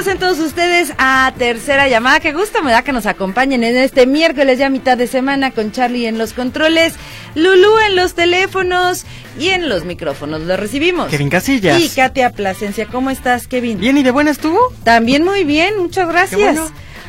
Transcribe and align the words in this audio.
Bienvenidos 0.00 0.06
en 0.06 0.18
todos 0.18 0.38
ustedes 0.46 0.92
a 0.98 1.32
Tercera 1.36 1.86
Llamada. 1.88 2.20
Qué 2.20 2.32
gusto 2.32 2.62
me 2.62 2.70
da 2.70 2.82
que 2.82 2.92
nos 2.92 3.06
acompañen 3.06 3.64
en 3.64 3.76
este 3.76 4.06
miércoles 4.06 4.58
ya 4.58 4.70
mitad 4.70 4.96
de 4.96 5.06
semana 5.06 5.50
con 5.50 5.72
Charlie 5.72 6.06
en 6.06 6.16
los 6.16 6.32
controles, 6.32 6.94
Lulú 7.34 7.78
en 7.86 7.96
los 7.96 8.14
teléfonos 8.14 9.04
y 9.38 9.48
en 9.48 9.68
los 9.68 9.84
micrófonos. 9.84 10.40
Lo 10.42 10.56
recibimos. 10.56 11.08
Kevin 11.08 11.28
Casillas. 11.28 11.80
Y 11.80 11.88
Katia 11.90 12.30
Plasencia. 12.30 12.86
¿Cómo 12.86 13.10
estás, 13.10 13.46
Kevin? 13.46 13.78
Bien, 13.78 13.98
¿y 13.98 14.02
de 14.02 14.10
buena 14.10 14.30
estuvo? 14.30 14.58
También 14.84 15.22
muy 15.24 15.44
bien, 15.44 15.78
muchas 15.78 16.08
gracias. 16.08 16.58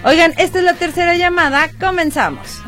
Oigan, 0.03 0.33
esta 0.37 0.59
es 0.59 0.65
la 0.65 0.73
tercera 0.73 1.15
llamada. 1.15 1.69
Comenzamos. 1.79 2.61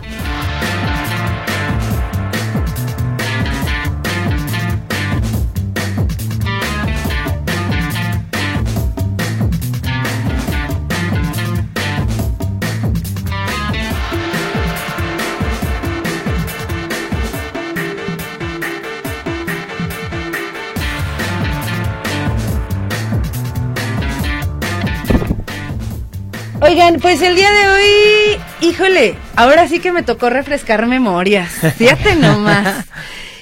Oigan, 26.73 26.99
pues 26.99 27.21
el 27.21 27.35
día 27.35 27.51
de 27.51 27.69
hoy, 27.69 28.41
híjole, 28.61 29.15
ahora 29.35 29.67
sí 29.67 29.79
que 29.79 29.91
me 29.91 30.01
tocó 30.01 30.31
refrescar 30.31 30.87
memorias. 30.87 31.51
Fíjate 31.77 32.15
nomás. 32.19 32.85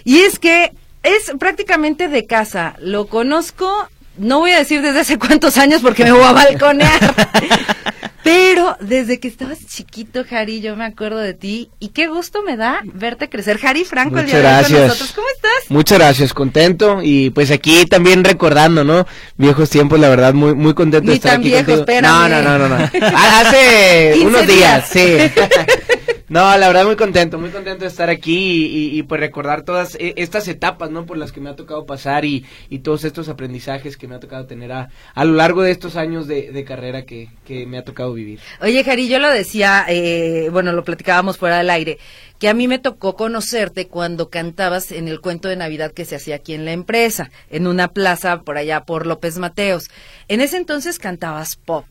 Y 0.04 0.20
es 0.20 0.38
que 0.38 0.74
es 1.02 1.32
prácticamente 1.40 2.10
de 2.10 2.26
casa. 2.26 2.76
Lo 2.80 3.08
conozco, 3.08 3.88
no 4.18 4.40
voy 4.40 4.52
a 4.52 4.58
decir 4.58 4.82
desde 4.82 5.00
hace 5.00 5.18
cuántos 5.18 5.58
años 5.58 5.82
porque 5.82 6.04
me 6.04 6.12
voy 6.12 6.24
a 6.24 6.34
balconear. 6.34 7.00
Pero 8.24 8.78
desde 8.80 9.20
que 9.20 9.28
estabas 9.28 9.66
chiquito, 9.66 10.24
Jari, 10.30 10.62
yo 10.62 10.76
me 10.76 10.86
acuerdo 10.86 11.18
de 11.18 11.34
ti 11.34 11.70
y 11.80 11.90
qué 11.90 12.08
gusto 12.08 12.44
me 12.44 12.58
da 12.58 12.82
verte 12.84 13.30
crecer. 13.30 13.58
Jari 13.58 13.84
Franco, 13.84 14.20
el 14.20 14.28
día 14.28 14.40
de 14.40 14.48
hoy 14.48 14.64
con 14.64 14.88
nosotros. 14.88 15.14
¿Cómo 15.16 15.28
estás? 15.36 15.52
Muchas 15.70 15.98
gracias, 15.98 16.34
contento 16.34 17.00
y 17.02 17.32
pues 17.32 17.52
aquí 17.52 17.86
también 17.86 18.24
recordando, 18.24 18.84
¿no? 18.84 19.08
Viejos 19.38 19.70
tiempos, 19.70 20.00
la 20.00 20.10
verdad, 20.10 20.34
muy 20.34 20.54
muy 20.54 20.74
contento 20.74 21.10
de 21.10 21.16
estar 21.18 21.38
aquí 21.40 21.50
viejos, 21.50 21.78
contigo. 21.78 22.02
No, 22.02 22.30
no, 22.30 22.42
no, 22.42 22.58
no, 22.58 22.70
no. 22.70 22.90
Hace 23.16 24.16
unos 24.26 24.46
días, 24.46 24.88
sí. 24.88 25.18
No, 26.32 26.58
la 26.58 26.68
verdad 26.68 26.86
muy 26.86 26.96
contento, 26.96 27.38
muy 27.38 27.50
contento 27.50 27.82
de 27.84 27.90
estar 27.90 28.10
aquí 28.10 28.94
y, 28.98 29.04
pues 29.04 29.20
recordar 29.20 29.64
todas 29.64 29.96
e, 29.96 30.14
estas 30.16 30.48
etapas, 30.48 30.90
¿no? 30.90 31.06
Por 31.06 31.18
las 31.18 31.34
que 31.34 31.42
me 31.42 31.50
ha 31.50 31.58
tocado 31.58 31.86
pasar 31.86 32.24
y, 32.24 32.46
todos 32.82 33.04
estos 33.04 33.28
aprendizajes 33.28 33.98
que 33.98 34.08
me 34.08 34.16
ha 34.16 34.22
tocado 34.22 34.46
tener 34.46 34.72
a, 34.72 34.88
a 35.14 35.26
lo 35.26 35.34
largo 35.34 35.62
de 35.62 35.72
estos 35.72 35.98
años 35.98 36.28
de, 36.28 36.64
carrera 36.66 37.02
que, 37.02 37.28
que, 37.46 37.66
me 37.66 37.78
ha 37.78 37.84
tocado 37.84 38.14
vivir. 38.14 38.40
Oye, 38.62 38.82
Jari, 38.82 39.10
yo 39.10 39.20
lo 39.20 39.30
decía, 39.30 39.84
eh, 39.90 40.48
bueno, 40.54 40.72
lo 40.72 40.86
platicábamos 40.86 41.38
fuera 41.38 41.58
del 41.58 41.70
aire, 41.70 41.98
que 42.40 42.48
a 42.48 42.54
mí 42.54 42.66
me 42.70 42.80
tocó 42.80 43.18
conocerte 43.18 43.90
cuando 43.90 44.30
cantabas 44.30 44.94
en 44.94 45.10
el 45.10 45.20
cuento 45.20 45.50
de 45.50 45.58
Navidad 45.58 45.92
que 45.92 46.06
se 46.06 46.16
hacía 46.16 46.36
aquí 46.36 46.54
en 46.54 46.64
la 46.64 46.72
empresa, 46.72 47.30
en 47.50 47.68
una 47.68 47.90
plaza 47.90 48.44
por 48.44 48.58
allá 48.58 48.86
por 48.86 49.06
López 49.06 49.38
Mateos. 49.38 49.90
En 50.30 50.40
ese 50.40 50.56
entonces 50.56 50.98
cantabas 50.98 51.58
pop. 51.58 51.86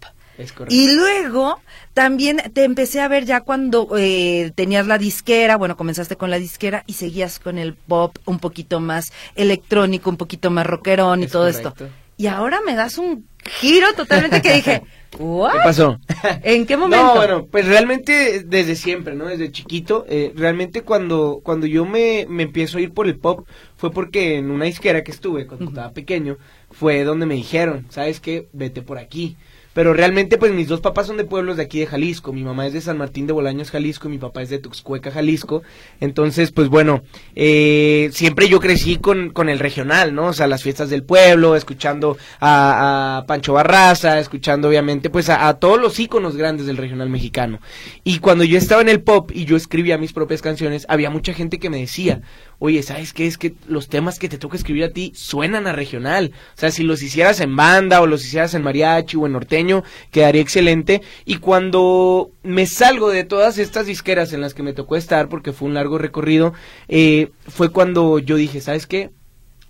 Y 0.69 0.95
luego 0.95 1.61
también 1.95 2.43
te 2.53 2.65
empecé 2.65 3.01
a 3.01 3.09
ver 3.09 3.25
ya 3.25 3.41
cuando 3.41 3.89
eh, 3.97 4.53
tenías 4.55 4.87
la 4.87 4.99
disquera, 4.99 5.57
bueno, 5.57 5.77
comenzaste 5.77 6.17
con 6.17 6.31
la 6.31 6.39
disquera 6.39 6.85
y 6.87 6.95
seguías 6.95 7.39
con 7.39 7.59
el 7.59 7.75
pop 7.75 8.17
un 8.27 8.39
poquito 8.39 8.81
más 8.81 9.13
electrónico, 9.35 10.11
un 10.11 10.17
poquito 10.17 10.51
más 10.51 10.67
rockerón 10.67 11.23
y 11.23 11.27
todo 11.27 11.49
esto. 11.49 11.75
Y 12.17 12.27
ahora 12.27 12.61
me 12.65 12.75
das 12.75 12.99
un 12.99 13.27
giro 13.45 13.95
totalmente 13.95 14.43
que 14.43 14.53
dije, 14.53 14.83
¿qué 15.11 15.59
pasó? 15.65 15.99
¿En 16.43 16.67
qué 16.67 16.77
momento? 16.77 17.07
No, 17.07 17.15
bueno, 17.15 17.47
pues 17.47 17.67
realmente 17.67 18.45
desde 18.45 18.77
siempre, 18.77 19.15
¿no? 19.15 19.27
Desde 19.27 19.51
chiquito, 19.51 20.05
eh, 20.09 20.33
realmente 20.37 20.83
cuando, 20.83 21.41
cuando 21.43 21.67
yo 21.67 21.87
me, 21.87 22.27
me 22.29 22.43
empiezo 22.43 22.79
a 22.79 22.83
ir 22.83 22.93
por 22.93 23.07
el 23.07 23.19
pop 23.19 23.47
fue 23.77 23.91
porque 23.91 24.37
en 24.37 24.51
una 24.51 24.67
disquera 24.67 25.03
que 25.03 25.11
estuve 25.11 25.47
cuando 25.47 25.67
estaba 25.67 25.93
pequeño 25.93 26.37
fue 26.71 27.05
donde 27.05 27.27
me 27.27 27.35
dijeron, 27.35 27.87
¿sabes 27.89 28.21
qué? 28.21 28.49
Vete 28.53 28.83
por 28.83 28.99
aquí. 28.99 29.37
Pero 29.73 29.95
realmente, 29.95 30.37
pues 30.37 30.53
mis 30.53 30.67
dos 30.67 30.81
papás 30.81 31.07
son 31.07 31.17
de 31.17 31.25
pueblos 31.25 31.57
de 31.57 31.63
aquí 31.63 31.79
de 31.79 31.87
Jalisco. 31.87 32.33
Mi 32.33 32.43
mamá 32.43 32.67
es 32.67 32.73
de 32.73 32.81
San 32.81 32.99
Martín 32.99 33.29
de 33.29 33.33
Bolaños, 33.33 33.71
Jalisco, 33.71 34.09
y 34.09 34.13
mi 34.13 34.19
papá 34.19 34.43
es 34.43 34.51
de 34.51 34.59
Tuxcueca, 34.59 35.13
Jalisco. 35.13 35.63
Entonces, 36.01 36.51
pues 36.51 36.69
bueno, 36.69 37.03
eh, 37.37 38.11
siempre 38.13 38.49
yo 38.49 38.59
crecí 38.59 38.97
con, 38.97 39.31
con 39.31 39.49
el 39.49 39.61
regional, 39.61 40.13
¿no? 40.13 40.27
O 40.27 40.33
sea, 40.33 40.49
las 40.49 40.65
fiestas 40.65 40.91
del 40.91 41.05
pueblo, 41.05 41.55
escuchando 41.55 42.19
a, 42.41 43.25
Pancho 43.29 43.53
Barraza, 43.53 44.19
escuchando 44.19 44.69
obviamente, 44.69 45.09
pues 45.09 45.29
a, 45.29 45.47
a, 45.47 45.55
todos 45.55 45.81
los 45.81 46.01
íconos 46.01 46.37
grandes 46.37 46.67
del 46.67 46.77
regional 46.77 47.09
mexicano. 47.09 47.61
Y 48.03 48.19
cuando 48.19 48.43
yo 48.43 48.59
estaba 48.59 48.83
en 48.83 48.89
el 48.89 49.03
pop 49.03 49.31
y 49.33 49.45
yo 49.45 49.57
escribía 49.57 49.99
mis 49.99 50.13
propias 50.13 50.43
canciones, 50.43 50.85
había 50.89 51.11
mucha 51.11 51.33
gente 51.33 51.61
que 51.61 51.71
me 51.71 51.79
decía, 51.79 52.23
oye, 52.61 52.83
¿sabes 52.85 53.13
qué? 53.13 53.27
Es 53.27 53.39
que 53.39 53.55
los 53.67 53.89
temas 53.89 54.19
que 54.19 54.29
te 54.29 54.39
toca 54.39 54.57
escribir 54.57 54.85
a 54.85 54.91
ti 54.91 55.13
suenan 55.17 55.67
a 55.67 55.73
regional. 55.73 56.33
O 56.57 56.61
sea, 56.61 56.71
si 56.71 56.85
los 56.85 57.03
hicieras 57.03 57.41
en 57.41 57.57
banda 57.57 58.01
o 58.01 58.07
los 58.07 58.25
hicieras 58.25 58.55
en 58.55 58.63
mariachi 58.63 59.17
o 59.17 59.27
en 59.27 59.33
norteño, 59.33 59.83
quedaría 60.13 60.43
excelente. 60.43 61.01
Y 61.25 61.37
cuando 61.37 62.31
me 62.43 62.67
salgo 62.67 63.09
de 63.09 63.25
todas 63.25 63.59
estas 63.59 63.87
disqueras 63.87 64.33
en 64.33 64.43
las 64.43 64.55
que 64.55 64.63
me 64.63 64.75
tocó 64.75 64.95
estar, 64.95 65.29
porque 65.29 65.53
fue 65.53 65.69
un 65.69 65.75
largo 65.75 65.99
recorrido, 65.99 66.53
eh, 66.89 67.31
fue 67.49 67.71
cuando 67.71 68.19
yo 68.19 68.37
dije, 68.37 68.61
¿sabes 68.61 68.87
qué? 68.87 69.11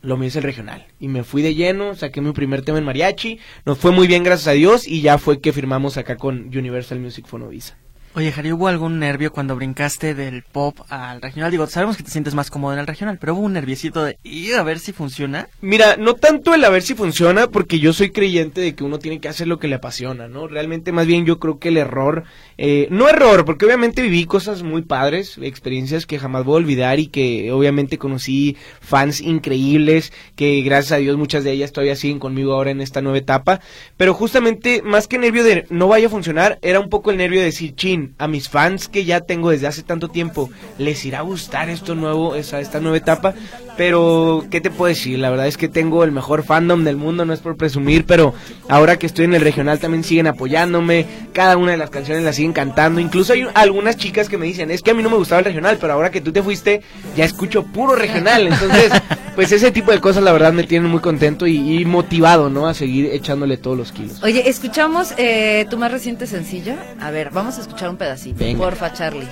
lo 0.02 0.16
mío 0.16 0.28
es 0.28 0.36
el 0.36 0.42
regional. 0.42 0.86
Y 0.98 1.08
me 1.08 1.24
fui 1.24 1.42
de 1.42 1.54
lleno, 1.54 1.94
saqué 1.94 2.20
mi 2.20 2.32
primer 2.32 2.62
tema 2.62 2.78
en 2.78 2.84
mariachi, 2.84 3.38
nos 3.66 3.78
fue 3.78 3.90
muy 3.90 4.06
bien 4.06 4.24
gracias 4.24 4.48
a 4.48 4.52
Dios 4.52 4.88
y 4.88 5.02
ya 5.02 5.18
fue 5.18 5.40
que 5.40 5.52
firmamos 5.52 5.96
acá 5.96 6.16
con 6.16 6.46
Universal 6.56 7.00
Music 7.00 7.26
Fonovisa. 7.26 7.76
Oye, 8.12 8.32
Jari, 8.32 8.50
¿hubo 8.50 8.66
algún 8.66 8.98
nervio 8.98 9.30
cuando 9.30 9.54
brincaste 9.54 10.16
del 10.16 10.42
pop 10.42 10.76
al 10.88 11.22
regional? 11.22 11.52
Digo, 11.52 11.68
sabemos 11.68 11.96
que 11.96 12.02
te 12.02 12.10
sientes 12.10 12.34
más 12.34 12.50
cómodo 12.50 12.72
en 12.72 12.80
el 12.80 12.88
regional, 12.88 13.18
pero 13.20 13.34
hubo 13.34 13.42
un 13.42 13.52
nerviosito 13.52 14.02
de 14.02 14.18
ir 14.24 14.56
a 14.56 14.64
ver 14.64 14.80
si 14.80 14.92
funciona. 14.92 15.48
Mira, 15.60 15.94
no 15.96 16.14
tanto 16.14 16.52
el 16.52 16.64
a 16.64 16.70
ver 16.70 16.82
si 16.82 16.96
funciona, 16.96 17.46
porque 17.46 17.78
yo 17.78 17.92
soy 17.92 18.10
creyente 18.10 18.62
de 18.62 18.74
que 18.74 18.82
uno 18.82 18.98
tiene 18.98 19.20
que 19.20 19.28
hacer 19.28 19.46
lo 19.46 19.60
que 19.60 19.68
le 19.68 19.76
apasiona, 19.76 20.26
¿no? 20.26 20.48
Realmente, 20.48 20.90
más 20.90 21.06
bien, 21.06 21.24
yo 21.24 21.38
creo 21.38 21.60
que 21.60 21.68
el 21.68 21.76
error, 21.76 22.24
eh, 22.62 22.88
no 22.90 23.08
error, 23.08 23.46
porque 23.46 23.64
obviamente 23.64 24.02
viví 24.02 24.26
cosas 24.26 24.62
muy 24.62 24.82
padres, 24.82 25.38
experiencias 25.40 26.04
que 26.04 26.18
jamás 26.18 26.44
voy 26.44 26.56
a 26.56 26.58
olvidar 26.58 27.00
y 27.00 27.06
que 27.06 27.50
obviamente 27.52 27.96
conocí 27.96 28.54
fans 28.82 29.22
increíbles, 29.22 30.12
que 30.36 30.60
gracias 30.60 30.92
a 30.92 30.96
Dios 30.96 31.16
muchas 31.16 31.42
de 31.42 31.52
ellas 31.52 31.72
todavía 31.72 31.96
siguen 31.96 32.18
conmigo 32.18 32.52
ahora 32.52 32.70
en 32.70 32.82
esta 32.82 33.00
nueva 33.00 33.16
etapa, 33.16 33.62
pero 33.96 34.12
justamente, 34.12 34.82
más 34.82 35.08
que 35.08 35.16
nervio 35.16 35.42
de 35.42 35.64
no 35.70 35.88
vaya 35.88 36.08
a 36.08 36.10
funcionar, 36.10 36.58
era 36.60 36.80
un 36.80 36.90
poco 36.90 37.10
el 37.10 37.16
nervio 37.16 37.40
de 37.40 37.46
decir, 37.46 37.74
chin, 37.76 38.14
a 38.18 38.28
mis 38.28 38.50
fans 38.50 38.88
que 38.88 39.06
ya 39.06 39.20
tengo 39.20 39.48
desde 39.48 39.66
hace 39.66 39.82
tanto 39.82 40.08
tiempo, 40.08 40.50
les 40.76 41.02
irá 41.06 41.20
a 41.20 41.22
gustar 41.22 41.70
esto 41.70 41.94
nuevo, 41.94 42.34
esa, 42.34 42.60
esta 42.60 42.78
nueva 42.78 42.98
etapa. 42.98 43.34
Pero, 43.80 44.44
¿qué 44.50 44.60
te 44.60 44.70
puedo 44.70 44.90
decir? 44.90 45.18
La 45.18 45.30
verdad 45.30 45.46
es 45.46 45.56
que 45.56 45.66
tengo 45.66 46.04
el 46.04 46.12
mejor 46.12 46.44
fandom 46.44 46.84
del 46.84 46.98
mundo, 46.98 47.24
no 47.24 47.32
es 47.32 47.40
por 47.40 47.56
presumir, 47.56 48.04
pero 48.04 48.34
ahora 48.68 48.98
que 48.98 49.06
estoy 49.06 49.24
en 49.24 49.32
el 49.32 49.40
regional 49.40 49.78
también 49.78 50.04
siguen 50.04 50.26
apoyándome, 50.26 51.06
cada 51.32 51.56
una 51.56 51.72
de 51.72 51.78
las 51.78 51.88
canciones 51.88 52.22
las 52.22 52.36
siguen 52.36 52.52
cantando. 52.52 53.00
Incluso 53.00 53.32
hay 53.32 53.46
algunas 53.54 53.96
chicas 53.96 54.28
que 54.28 54.36
me 54.36 54.44
dicen, 54.44 54.70
es 54.70 54.82
que 54.82 54.90
a 54.90 54.94
mí 54.94 55.02
no 55.02 55.08
me 55.08 55.16
gustaba 55.16 55.38
el 55.38 55.46
regional, 55.46 55.78
pero 55.80 55.94
ahora 55.94 56.10
que 56.10 56.20
tú 56.20 56.30
te 56.30 56.42
fuiste, 56.42 56.82
ya 57.16 57.24
escucho 57.24 57.62
puro 57.62 57.94
regional. 57.94 58.48
Entonces, 58.48 58.92
pues 59.34 59.50
ese 59.50 59.70
tipo 59.70 59.92
de 59.92 59.98
cosas 59.98 60.24
la 60.24 60.32
verdad 60.32 60.52
me 60.52 60.64
tienen 60.64 60.90
muy 60.90 61.00
contento 61.00 61.46
y, 61.46 61.82
motivado, 61.86 62.50
¿no? 62.50 62.68
A 62.68 62.74
seguir 62.74 63.06
echándole 63.06 63.56
todos 63.56 63.78
los 63.78 63.92
kilos. 63.92 64.22
Oye, 64.22 64.46
escuchamos 64.46 65.14
eh, 65.16 65.64
tu 65.70 65.78
más 65.78 65.90
reciente 65.90 66.26
sencillo. 66.26 66.74
A 67.00 67.10
ver, 67.10 67.30
vamos 67.30 67.56
a 67.56 67.62
escuchar 67.62 67.88
un 67.88 67.96
pedacito. 67.96 68.44
Porfa, 68.58 68.92
Charlie. 68.92 69.26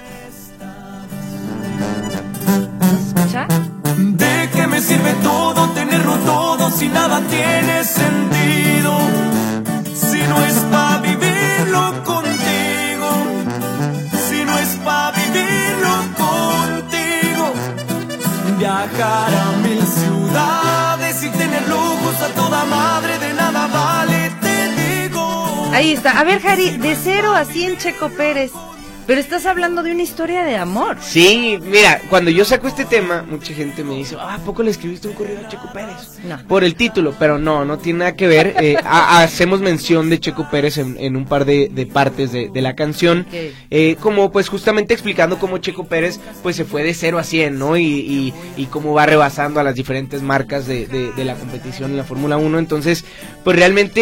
¿Escucha? 3.14 3.46
Nada 6.88 7.20
tiene 7.28 7.84
sentido 7.84 8.98
si 9.94 10.20
no 10.22 10.44
es 10.44 10.54
para 10.70 10.98
vivirlo 10.98 12.04
contigo, 12.04 13.10
si 14.28 14.44
no 14.44 14.58
es 14.58 14.68
para 14.84 15.16
vivirlo 15.16 15.94
contigo, 16.16 17.52
viajar 18.58 19.34
a 19.34 19.52
mil 19.62 19.82
ciudades 19.82 21.22
y 21.22 21.28
tener 21.30 21.68
lujos 21.68 22.22
a 22.22 22.28
toda 22.34 22.64
madre 22.64 23.18
de 23.18 23.34
nada 23.34 23.66
vale, 23.66 24.30
te 24.40 25.08
digo. 25.08 25.70
Ahí 25.72 25.92
está. 25.92 26.18
A 26.20 26.24
ver, 26.24 26.40
Jari, 26.40 26.78
de 26.78 26.96
cero 26.96 27.34
a 27.34 27.44
100 27.44 27.78
Checo 27.78 28.08
Pérez. 28.10 28.52
Pero 29.08 29.20
estás 29.20 29.46
hablando 29.46 29.82
de 29.82 29.90
una 29.90 30.02
historia 30.02 30.44
de 30.44 30.56
amor. 30.56 30.98
Sí, 31.00 31.58
mira, 31.62 32.00
cuando 32.10 32.30
yo 32.30 32.44
saco 32.44 32.68
este 32.68 32.84
tema, 32.84 33.24
mucha 33.28 33.54
gente 33.54 33.82
me 33.82 33.96
dice, 33.96 34.16
ah, 34.20 34.34
¿a 34.34 34.38
poco 34.38 34.62
le 34.62 34.70
escribiste 34.70 35.08
un 35.08 35.14
correo 35.14 35.38
a 35.44 35.48
Checo 35.48 35.72
Pérez? 35.72 36.18
No. 36.24 36.38
Por 36.46 36.62
el 36.62 36.74
título, 36.74 37.14
pero 37.18 37.38
no, 37.38 37.64
no 37.64 37.78
tiene 37.78 38.00
nada 38.00 38.14
que 38.14 38.26
ver. 38.28 38.54
Eh, 38.68 38.76
ha- 38.84 39.22
hacemos 39.22 39.60
mención 39.60 40.10
de 40.10 40.20
Checo 40.20 40.48
Pérez 40.50 40.76
en, 40.78 40.96
en 41.00 41.16
un 41.16 41.24
par 41.24 41.46
de, 41.46 41.70
de 41.72 41.86
partes 41.86 42.32
de, 42.32 42.50
de 42.50 42.60
la 42.60 42.74
canción, 42.76 43.26
eh, 43.70 43.96
como 44.00 44.30
pues 44.30 44.48
justamente 44.50 44.92
explicando 44.92 45.38
cómo 45.38 45.56
Checo 45.58 45.84
Pérez 45.84 46.20
pues 46.42 46.54
se 46.56 46.64
fue 46.66 46.82
de 46.82 46.92
0 46.92 47.18
a 47.18 47.24
100, 47.24 47.58
¿no? 47.58 47.78
Y, 47.78 47.84
y, 47.84 48.34
y 48.58 48.66
cómo 48.66 48.92
va 48.92 49.06
rebasando 49.06 49.58
a 49.58 49.62
las 49.62 49.74
diferentes 49.74 50.20
marcas 50.22 50.66
de, 50.66 50.86
de- 50.86 51.12
de 51.12 51.24
la 51.24 51.34
competición 51.34 51.92
en 51.92 51.96
la 51.96 52.04
Fórmula 52.04 52.36
1. 52.36 52.58
Entonces, 52.58 53.06
pues 53.42 53.56
realmente 53.56 54.00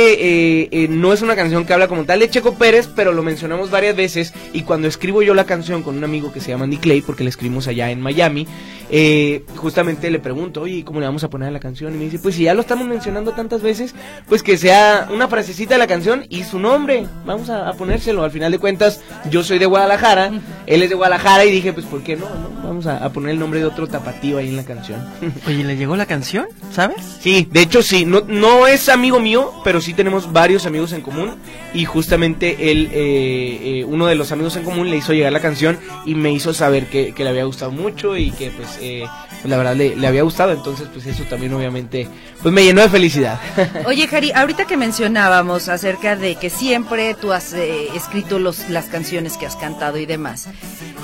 eh, 0.62 0.68
eh, 0.72 0.88
no 0.90 1.12
es 1.12 1.22
una 1.22 1.36
canción 1.36 1.64
que 1.64 1.74
habla 1.74 1.86
como 1.86 2.04
tal 2.04 2.18
de 2.18 2.28
Checo 2.28 2.54
Pérez, 2.54 2.88
pero 2.96 3.12
lo 3.12 3.22
mencionamos 3.22 3.70
varias 3.70 3.94
veces 3.94 4.32
y 4.52 4.62
cuando 4.62 4.88
escribo 4.96 5.20
yo 5.20 5.34
la 5.34 5.44
canción 5.44 5.82
con 5.82 5.96
un 5.98 6.04
amigo 6.04 6.32
que 6.32 6.40
se 6.40 6.48
llama 6.48 6.64
Andy 6.64 6.78
Clay, 6.78 7.02
porque 7.02 7.22
la 7.22 7.28
escribimos 7.28 7.69
allá 7.69 7.90
en 7.90 8.00
Miami, 8.00 8.46
eh, 8.90 9.44
justamente 9.56 10.10
le 10.10 10.20
pregunto, 10.20 10.62
oye, 10.62 10.84
¿cómo 10.84 11.00
le 11.00 11.06
vamos 11.06 11.22
a 11.22 11.28
poner 11.28 11.48
a 11.48 11.50
la 11.52 11.60
canción? 11.60 11.94
Y 11.94 11.98
me 11.98 12.04
dice, 12.04 12.19
pues 12.19 12.34
si 12.34 12.44
ya 12.44 12.54
lo 12.54 12.62
estamos 12.62 12.88
mencionando 12.88 13.32
tantas 13.32 13.60
veces, 13.60 13.94
pues 14.26 14.43
que 14.43 14.56
sea 14.56 15.08
una 15.12 15.28
frasecita 15.28 15.75
de 15.75 15.78
la 15.78 15.87
canción 15.87 16.25
y 16.31 16.44
su 16.44 16.58
nombre, 16.58 17.06
vamos 17.26 17.50
a, 17.50 17.69
a 17.69 17.75
ponérselo. 17.75 18.25
Al 18.25 18.31
final 18.31 18.50
de 18.50 18.58
cuentas, 18.58 19.02
yo 19.31 19.44
soy 19.44 19.58
de 19.58 19.66
Guadalajara, 19.66 20.31
él 20.66 20.82
es 20.82 20.88
de 20.88 20.94
Guadalajara 20.94 21.44
y 21.44 21.50
dije, 21.50 21.75
pues 21.75 21.84
¿por 21.84 22.02
qué 22.02 22.16
no? 22.16 22.26
no? 22.26 22.56
Vamos 22.62 22.87
a, 22.87 23.04
a 23.04 23.12
poner 23.12 23.32
el 23.32 23.38
nombre 23.38 23.60
de 23.60 23.66
otro 23.66 23.87
tapatío 23.87 24.38
ahí 24.38 24.49
en 24.49 24.56
la 24.56 24.64
canción. 24.64 25.06
Oye, 25.46 25.62
¿le 25.62 25.76
llegó 25.76 25.94
la 25.96 26.06
canción? 26.06 26.46
¿Sabes? 26.72 27.19
Sí, 27.20 27.46
de 27.50 27.60
hecho 27.60 27.82
sí, 27.82 28.06
no, 28.06 28.22
no 28.26 28.66
es 28.66 28.88
amigo 28.88 29.20
mío, 29.20 29.52
pero 29.62 29.81
sí 29.81 29.92
tenemos 29.92 30.32
varios 30.32 30.64
amigos 30.64 30.92
en 30.92 31.02
común 31.02 31.34
y 31.75 31.84
justamente 31.84 32.70
él, 32.70 32.88
eh, 32.92 33.60
eh, 33.62 33.84
uno 33.84 34.06
de 34.06 34.14
los 34.14 34.32
amigos 34.32 34.56
en 34.56 34.64
común 34.64 34.85
le 34.86 34.96
hizo 34.96 35.12
llegar 35.12 35.32
la 35.32 35.40
canción 35.40 35.78
y 36.04 36.14
me 36.14 36.32
hizo 36.32 36.54
saber 36.54 36.86
que, 36.86 37.12
que 37.12 37.24
le 37.24 37.30
había 37.30 37.44
gustado 37.44 37.70
mucho 37.72 38.16
y 38.16 38.30
que 38.30 38.50
pues, 38.50 38.78
eh, 38.80 39.04
pues, 39.42 39.50
la 39.50 39.56
verdad 39.56 39.76
le, 39.76 39.96
le 39.96 40.06
había 40.06 40.22
gustado, 40.22 40.52
entonces 40.52 40.88
pues 40.92 41.06
eso 41.06 41.24
también 41.24 41.52
obviamente 41.54 42.08
pues 42.42 42.52
me 42.54 42.64
llenó 42.64 42.82
de 42.82 42.88
felicidad. 42.88 43.38
Oye, 43.86 44.06
Jari, 44.08 44.32
ahorita 44.32 44.66
que 44.66 44.76
mencionábamos 44.76 45.68
acerca 45.68 46.16
de 46.16 46.36
que 46.36 46.50
siempre 46.50 47.14
tú 47.14 47.32
has 47.32 47.52
eh, 47.52 47.88
escrito 47.94 48.38
los, 48.38 48.68
las 48.70 48.86
canciones 48.86 49.36
que 49.36 49.46
has 49.46 49.56
cantado 49.56 49.98
y 49.98 50.06
demás, 50.06 50.48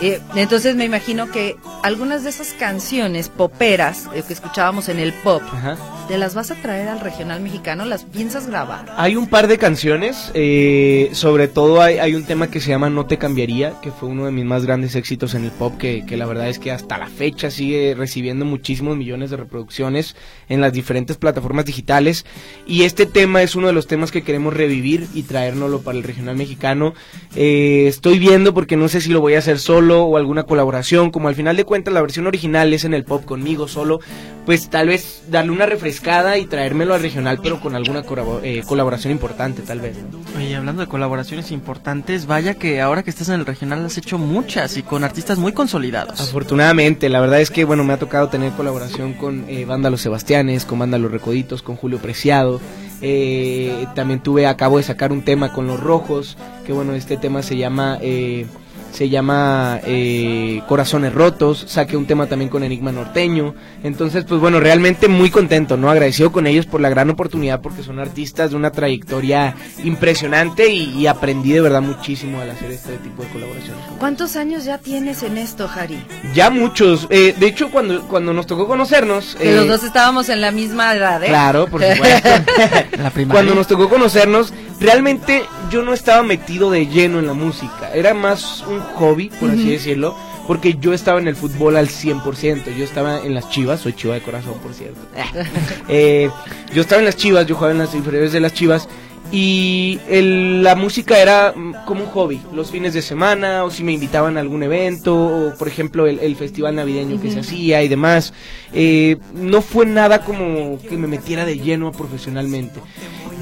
eh, 0.00 0.20
entonces 0.35 0.75
me 0.76 0.85
imagino 0.85 1.31
que 1.31 1.56
algunas 1.82 2.25
de 2.25 2.31
esas 2.31 2.52
canciones 2.55 3.28
poperas 3.28 4.08
eh, 4.14 4.23
que 4.26 4.32
escuchábamos 4.32 4.88
en 4.88 4.99
el 4.99 5.12
pop, 5.12 5.43
Ajá. 5.52 5.76
¿Te 6.12 6.19
las 6.19 6.35
vas 6.35 6.50
a 6.50 6.56
traer 6.56 6.88
al 6.88 7.00
regional 7.00 7.41
mexicano? 7.41 7.87
¿Las 7.87 8.05
piensas 8.05 8.47
grabar? 8.47 8.85
Hay 8.99 9.17
un 9.17 9.29
par 9.29 9.49
de 9.49 9.56
canciones, 9.56 10.31
eh, 10.35 11.09
sobre 11.14 11.49
todo 11.49 11.81
hay, 11.81 12.14
un 12.14 12.25
tema 12.25 12.50
que 12.50 12.61
se 12.61 12.69
llama 12.69 12.91
No 12.91 13.06
te 13.06 13.17
cambiaría, 13.17 13.81
que 13.81 13.91
fue 13.91 14.11
uno 14.11 14.26
de 14.26 14.31
mis 14.31 14.44
más 14.44 14.67
grandes 14.67 14.94
éxitos 14.94 15.35
en 15.35 15.47
el 15.47 15.50
pop, 15.53 15.79
que, 15.79 16.05
que 16.05 16.19
la 16.19 16.26
verdad 16.26 16.50
es 16.50 16.59
que 16.59 16.70
hasta 16.70 16.99
la 16.99 17.06
fecha 17.06 17.50
sigue 17.50 17.94
recibiendo 17.97 18.44
muchísimos 18.44 18.94
millones 18.94 19.31
de 19.31 19.38
reproducciones 19.38 20.14
en 20.50 20.61
las 20.61 20.75
diferentes 20.75 21.17
plataformas 21.17 21.64
digitales. 21.64 22.26
Y 22.67 22.82
este 22.82 23.06
tema 23.06 23.43
es 23.43 23.56
uno 23.56 23.69
de 23.69 23.73
los 23.73 23.87
temas 23.87 24.12
que 24.12 24.20
queremos 24.20 24.53
revivir 24.53 25.06
y 25.14 25.23
traérnoslo 25.23 25.81
para 25.81 25.97
el 25.97 26.05
regional 26.05 26.37
mexicano. 26.37 26.93
Eh, 27.37 27.87
estoy 27.87 28.19
viendo 28.19 28.53
porque 28.53 28.76
no 28.76 28.88
sé 28.88 29.00
si 29.00 29.09
lo 29.09 29.23
voy 29.23 29.32
a 29.32 29.38
hacer 29.38 29.59
solo 29.59 30.03
o 30.03 30.19
alguna 30.19 30.43
colaboración, 30.43 31.11
como 31.11 31.29
al 31.29 31.37
final 31.37 31.56
de 31.56 31.64
cuentas 31.64 31.94
la 31.94 32.03
versión 32.03 32.26
original 32.26 32.75
es 32.75 32.85
en 32.85 32.93
el 32.93 33.05
pop 33.05 33.25
conmigo 33.25 33.67
solo, 33.67 34.00
pues 34.44 34.69
tal 34.69 34.88
vez 34.88 35.23
darle 35.31 35.53
una 35.53 35.64
refrescada 35.64 36.01
y 36.38 36.46
traérmelo 36.46 36.94
al 36.94 37.00
regional, 37.00 37.38
pero 37.43 37.60
con 37.60 37.76
alguna 37.76 38.02
eh, 38.43 38.62
colaboración 38.66 39.12
importante, 39.12 39.62
tal 39.62 39.81
vez. 39.81 39.96
¿no? 39.96 40.19
Oye, 40.37 40.56
hablando 40.56 40.82
de 40.82 40.88
colaboraciones 40.88 41.52
importantes, 41.52 42.26
vaya 42.26 42.54
que 42.54 42.81
ahora 42.81 43.02
que 43.02 43.10
estás 43.10 43.28
en 43.28 43.37
el 43.37 43.46
regional 43.46 43.84
has 43.87 43.96
hecho 43.99 44.19
muchas 44.19 44.76
y 44.76 44.82
con 44.82 45.04
artistas 45.04 45.38
muy 45.38 45.52
consolidados. 45.52 46.20
Afortunadamente, 46.20 47.08
la 47.08 47.20
verdad 47.20 47.40
es 47.40 47.50
que 47.50 47.64
bueno, 47.64 47.84
me 47.84 47.93
ha 47.93 47.99
tocado 47.99 48.28
tener 48.28 48.52
colaboración 48.52 49.14
con 49.14 49.44
eh, 49.49 49.64
Banda 49.64 49.90
Los 49.90 50.00
Sebastianes, 50.00 50.64
con 50.64 50.81
Banda 50.81 50.99
Los 50.99 51.12
Recoditos, 51.12 51.62
con 51.62 51.76
Julio 51.76 51.99
Preciado. 51.99 52.60
Eh, 53.00 53.87
también 53.94 54.20
tuve, 54.20 54.46
acabo 54.46 54.78
de 54.78 54.82
sacar 54.82 55.12
un 55.12 55.22
tema 55.22 55.52
con 55.52 55.66
Los 55.66 55.78
Rojos, 55.81 56.37
que 56.66 56.72
bueno, 56.72 56.94
este 56.94 57.16
tema 57.16 57.43
se 57.43 57.56
llama... 57.56 57.99
eh, 58.00 58.46
se 58.93 59.09
llama 59.09 59.81
eh, 59.85 60.62
Corazones 60.69 61.15
Rotos, 61.15 61.65
saqué 61.67 61.97
un 61.97 62.06
tema 62.06 62.27
también 62.27 62.50
con 62.50 62.62
Enigma 62.62 62.93
Norteño, 62.93 63.55
entonces 63.83 64.25
pues 64.25 64.41
bueno, 64.41 64.61
realmente 64.61 65.09
muy 65.09 65.31
contento, 65.31 65.77
¿no? 65.77 65.91
Agradecido 65.91 66.31
con 66.31 66.47
ellos 66.47 66.67
por 66.67 66.81
la 66.81 66.91
gran 66.91 67.11
oportunidad 67.11 67.61
porque 67.61 67.83
son 67.83 67.99
artistas 67.99 68.50
de 68.50 68.56
una 68.56 68.71
trayectoria 68.71 69.55
impresionante 69.83 70.69
y, 70.69 70.91
y 70.99 71.06
aprendí 71.06 71.53
de 71.53 71.61
verdad 71.62 71.83
muchísimo 71.83 72.41
al 72.41 72.50
hacer 72.50 72.71
este 72.71 72.97
tipo 72.99 73.23
de 73.23 73.29
colaboraciones. 73.31 73.83
¿Cuántos 73.99 74.37
años 74.37 74.65
ya 74.65 74.79
tienes 74.79 75.23
en 75.23 75.38
esto, 75.38 75.69
Jari? 75.69 76.05
Ya 76.35 76.50
muchos. 76.50 77.06
Eh, 77.11 77.35
de 77.38 77.47
hecho, 77.47 77.71
cuando, 77.71 78.03
cuando 78.09 78.33
nos 78.33 78.47
tocó 78.47 78.67
conocernos... 78.67 79.37
Que 79.37 79.53
eh, 79.53 79.56
los 79.56 79.67
dos 79.67 79.85
estábamos 79.85 80.29
en 80.29 80.41
la 80.41 80.50
misma 80.50 80.95
edad, 80.95 81.23
¿eh? 81.23 81.29
Claro, 81.29 81.67
por 81.67 81.83
supuesto. 81.83 82.29
La 82.99 83.11
primaria. 83.11 83.33
cuando 83.33 83.55
nos 83.55 83.67
tocó 83.67 83.88
conocernos, 83.88 84.53
realmente 84.81 85.45
yo 85.71 85.83
no 85.83 85.95
estaba 85.95 86.23
metido 86.23 86.71
de 86.71 86.87
lleno 86.87 87.19
en 87.19 87.27
la 87.27 87.35
música. 87.35 87.91
Era 87.95 88.12
más 88.15 88.62
un 88.69 88.81
hobby, 88.96 89.31
por 89.40 89.50
así 89.50 89.69
decirlo. 89.70 90.14
Porque 90.46 90.75
yo 90.81 90.93
estaba 90.93 91.20
en 91.20 91.29
el 91.29 91.37
fútbol 91.37 91.76
al 91.76 91.88
100%. 91.88 92.76
Yo 92.76 92.84
estaba 92.84 93.20
en 93.25 93.32
las 93.34 93.49
chivas. 93.50 93.81
Soy 93.81 93.93
chiva 93.93 94.14
de 94.14 94.23
corazón, 94.23 94.55
por 94.62 94.75
cierto. 94.75 94.99
Eh, 95.88 96.29
yo 96.75 96.82
estaba 96.82 96.99
en 97.00 97.06
las 97.06 97.17
chivas. 97.17 97.46
Yo 97.46 97.55
jugaba 97.55 97.73
en 97.73 97.79
las 97.79 97.94
inferiores 97.94 98.32
de 98.32 98.40
las 98.40 98.52
chivas. 98.52 98.88
Y 99.31 99.99
el- 100.11 100.62
la 100.62 100.75
música 100.75 101.19
era 101.19 101.55
mm, 101.56 101.87
como 101.87 102.02
un 102.05 102.11
hobby, 102.11 102.40
los 102.52 102.70
fines 102.70 102.93
de 102.93 103.00
semana, 103.00 103.64
o 103.64 103.70
si 103.70 103.82
me 103.82 103.93
invitaban 103.93 104.37
a 104.37 104.40
algún 104.40 104.62
evento, 104.62 105.14
o 105.17 105.55
por 105.56 105.69
ejemplo 105.69 106.06
el, 106.06 106.19
el 106.19 106.37
festival 106.37 106.75
navideño 106.75 107.19
que 107.20 107.31
se 107.31 107.40
hacía 107.40 107.82
y 107.82 107.88
demás. 107.88 108.35
Eh, 108.75 109.16
no 109.35 109.62
fue 109.62 109.87
nada 109.87 110.23
como 110.23 110.78
que 110.87 110.99
me 110.99 111.07
metiera 111.07 111.47
de 111.47 111.59
lleno 111.59 111.92
profesionalmente. 111.92 112.80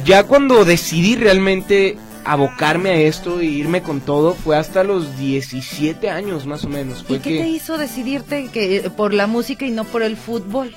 Ya 0.04 0.22
cuando 0.24 0.64
decidí 0.64 1.16
realmente 1.16 1.96
abocarme 2.24 2.90
a 2.90 2.94
esto 2.94 3.40
e 3.40 3.46
irme 3.46 3.82
con 3.82 4.00
todo, 4.00 4.34
fue 4.34 4.56
hasta 4.56 4.84
los 4.84 5.18
17 5.18 6.10
años 6.10 6.46
más 6.46 6.64
o 6.64 6.68
menos. 6.68 7.04
¿Y 7.08 7.14
qué 7.14 7.20
que 7.20 7.38
te 7.42 7.48
hizo 7.48 7.78
decidirte 7.78 8.48
que 8.52 8.76
eh, 8.76 8.90
por 8.90 9.14
la 9.14 9.26
música 9.26 9.66
y 9.66 9.70
no 9.70 9.84
por 9.84 10.02
el 10.02 10.16
fútbol? 10.16 10.74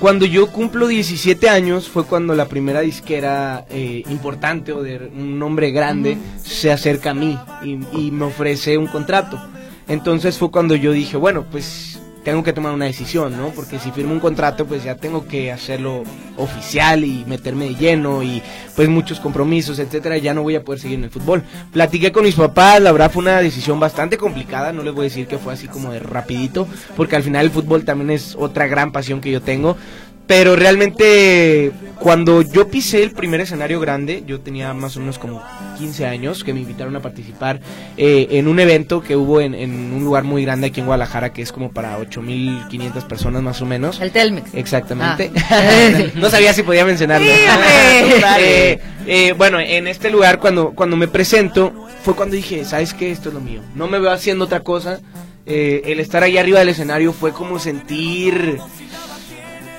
cuando 0.00 0.26
yo 0.26 0.48
cumplo 0.48 0.88
17 0.88 1.48
años 1.48 1.88
fue 1.88 2.04
cuando 2.04 2.34
la 2.34 2.46
primera 2.46 2.80
disquera 2.80 3.64
eh, 3.70 4.02
importante 4.10 4.72
o 4.72 4.82
de 4.82 4.98
un 4.98 5.38
nombre 5.38 5.70
grande 5.70 6.18
se 6.42 6.72
acerca 6.72 7.10
a 7.10 7.14
mí 7.14 7.38
y, 7.62 7.78
y 7.96 8.10
me 8.10 8.26
ofrece 8.26 8.76
un 8.76 8.86
contrato. 8.86 9.40
Entonces 9.88 10.36
fue 10.36 10.50
cuando 10.50 10.74
yo 10.74 10.92
dije, 10.92 11.16
bueno, 11.16 11.44
pues 11.50 11.93
tengo 12.24 12.42
que 12.42 12.52
tomar 12.52 12.72
una 12.72 12.86
decisión, 12.86 13.36
¿no? 13.36 13.50
Porque 13.50 13.78
si 13.78 13.90
firmo 13.90 14.12
un 14.12 14.20
contrato, 14.20 14.66
pues 14.66 14.82
ya 14.82 14.96
tengo 14.96 15.28
que 15.28 15.52
hacerlo 15.52 16.02
oficial 16.36 17.04
y 17.04 17.24
meterme 17.26 17.66
de 17.66 17.74
lleno 17.74 18.22
y 18.22 18.42
pues 18.74 18.88
muchos 18.88 19.20
compromisos, 19.20 19.78
etcétera, 19.78 20.16
ya 20.18 20.34
no 20.34 20.42
voy 20.42 20.56
a 20.56 20.64
poder 20.64 20.80
seguir 20.80 20.98
en 20.98 21.04
el 21.04 21.10
fútbol. 21.10 21.44
Platiqué 21.72 22.10
con 22.10 22.24
mis 22.24 22.34
papás, 22.34 22.80
la 22.80 22.92
verdad 22.92 23.10
fue 23.10 23.22
una 23.22 23.40
decisión 23.40 23.78
bastante 23.78 24.16
complicada, 24.16 24.72
no 24.72 24.82
les 24.82 24.94
voy 24.94 25.02
a 25.02 25.08
decir 25.10 25.26
que 25.26 25.38
fue 25.38 25.52
así 25.52 25.68
como 25.68 25.92
de 25.92 26.00
rapidito, 26.00 26.66
porque 26.96 27.14
al 27.14 27.22
final 27.22 27.44
el 27.44 27.52
fútbol 27.52 27.84
también 27.84 28.10
es 28.10 28.34
otra 28.36 28.66
gran 28.66 28.90
pasión 28.90 29.20
que 29.20 29.30
yo 29.30 29.42
tengo. 29.42 29.76
Pero 30.26 30.56
realmente 30.56 31.72
cuando 31.98 32.42
yo 32.42 32.68
pisé 32.68 33.02
el 33.02 33.12
primer 33.12 33.40
escenario 33.40 33.78
grande, 33.80 34.24
yo 34.26 34.40
tenía 34.40 34.72
más 34.74 34.96
o 34.96 35.00
menos 35.00 35.18
como 35.18 35.42
15 35.78 36.06
años 36.06 36.44
que 36.44 36.52
me 36.52 36.60
invitaron 36.60 36.96
a 36.96 37.00
participar 37.00 37.60
eh, 37.96 38.28
en 38.30 38.48
un 38.48 38.58
evento 38.58 39.02
que 39.02 39.16
hubo 39.16 39.40
en, 39.40 39.54
en 39.54 39.92
un 39.92 40.04
lugar 40.04 40.24
muy 40.24 40.42
grande 40.44 40.68
aquí 40.68 40.80
en 40.80 40.86
Guadalajara, 40.86 41.32
que 41.32 41.42
es 41.42 41.52
como 41.52 41.72
para 41.72 41.98
8.500 41.98 43.06
personas 43.06 43.42
más 43.42 43.60
o 43.62 43.66
menos. 43.66 44.00
El 44.00 44.12
Telmex. 44.12 44.54
Exactamente. 44.54 45.30
Ah. 45.50 45.92
no 46.14 46.30
sabía 46.30 46.52
si 46.52 46.62
podía 46.62 46.84
mencionarlo. 46.84 47.26
Eh, 48.36 48.78
eh, 49.06 49.34
bueno, 49.36 49.60
en 49.60 49.86
este 49.86 50.10
lugar 50.10 50.38
cuando, 50.38 50.72
cuando 50.72 50.96
me 50.96 51.08
presento 51.08 51.72
fue 52.02 52.14
cuando 52.14 52.36
dije, 52.36 52.64
¿sabes 52.64 52.92
qué? 52.92 53.10
Esto 53.10 53.28
es 53.28 53.34
lo 53.34 53.40
mío. 53.40 53.60
No 53.74 53.86
me 53.86 53.98
veo 53.98 54.10
haciendo 54.10 54.44
otra 54.44 54.60
cosa. 54.60 55.00
Eh, 55.46 55.82
el 55.86 56.00
estar 56.00 56.22
ahí 56.22 56.38
arriba 56.38 56.58
del 56.58 56.70
escenario 56.70 57.12
fue 57.12 57.32
como 57.32 57.58
sentir 57.58 58.58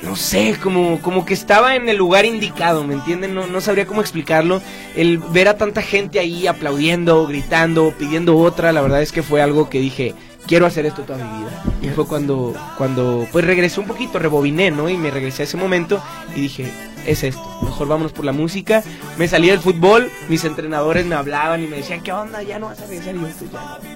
no 0.06 0.16
sé, 0.16 0.56
como, 0.62 1.02
como 1.02 1.26
que 1.26 1.34
estaba 1.34 1.76
en 1.76 1.90
el 1.90 1.98
lugar 1.98 2.26
indicado, 2.26 2.84
¿me 2.84 2.94
entienden? 2.94 3.34
No, 3.34 3.48
no 3.48 3.60
sabría 3.60 3.88
cómo 3.88 4.02
explicarlo. 4.02 4.62
El 4.96 5.18
ver 5.18 5.48
a 5.48 5.58
tanta 5.58 5.82
gente 5.82 6.20
ahí 6.20 6.48
aplaudiendo, 6.48 7.26
gritando, 7.28 7.94
pidiendo 7.98 8.38
otra, 8.38 8.72
la 8.72 8.82
verdad 8.82 9.02
es 9.02 9.12
que 9.12 9.24
fue 9.24 9.42
algo 9.42 9.70
que 9.70 9.80
dije, 9.80 10.14
quiero 10.48 10.68
hacer 10.68 10.86
esto 10.86 11.02
toda 11.02 11.24
mi 11.24 11.40
vida. 11.40 11.64
Y 11.82 11.90
fue 11.90 12.06
cuando, 12.06 12.54
cuando 12.78 13.28
pues 13.32 13.44
regresé 13.46 13.80
un 13.80 13.88
poquito, 13.88 14.20
rebobiné, 14.20 14.72
¿no? 14.72 14.90
Y 14.90 14.98
me 14.98 15.12
regresé 15.12 15.44
a 15.44 15.46
ese 15.46 15.58
momento 15.58 16.02
y 16.36 16.42
dije, 16.42 16.72
es 17.06 17.24
esto, 17.24 17.44
mejor 17.62 17.88
vámonos 17.88 18.12
por 18.12 18.26
la 18.26 18.32
música. 18.32 18.84
Me 19.18 19.28
salí 19.28 19.50
del 19.50 19.60
fútbol, 19.60 20.10
mis 20.30 20.44
entrenadores 20.44 21.06
me 21.06 21.16
hablaban 21.16 21.64
y 21.64 21.68
me 21.68 21.78
decían, 21.78 22.02
¿qué 22.02 22.12
onda? 22.12 22.44
Ya 22.44 22.60
no 22.60 22.68
vas 22.68 22.80
a 22.82 22.86
regresar. 22.86 23.16
Y 23.16 23.20
yo, 23.20 23.28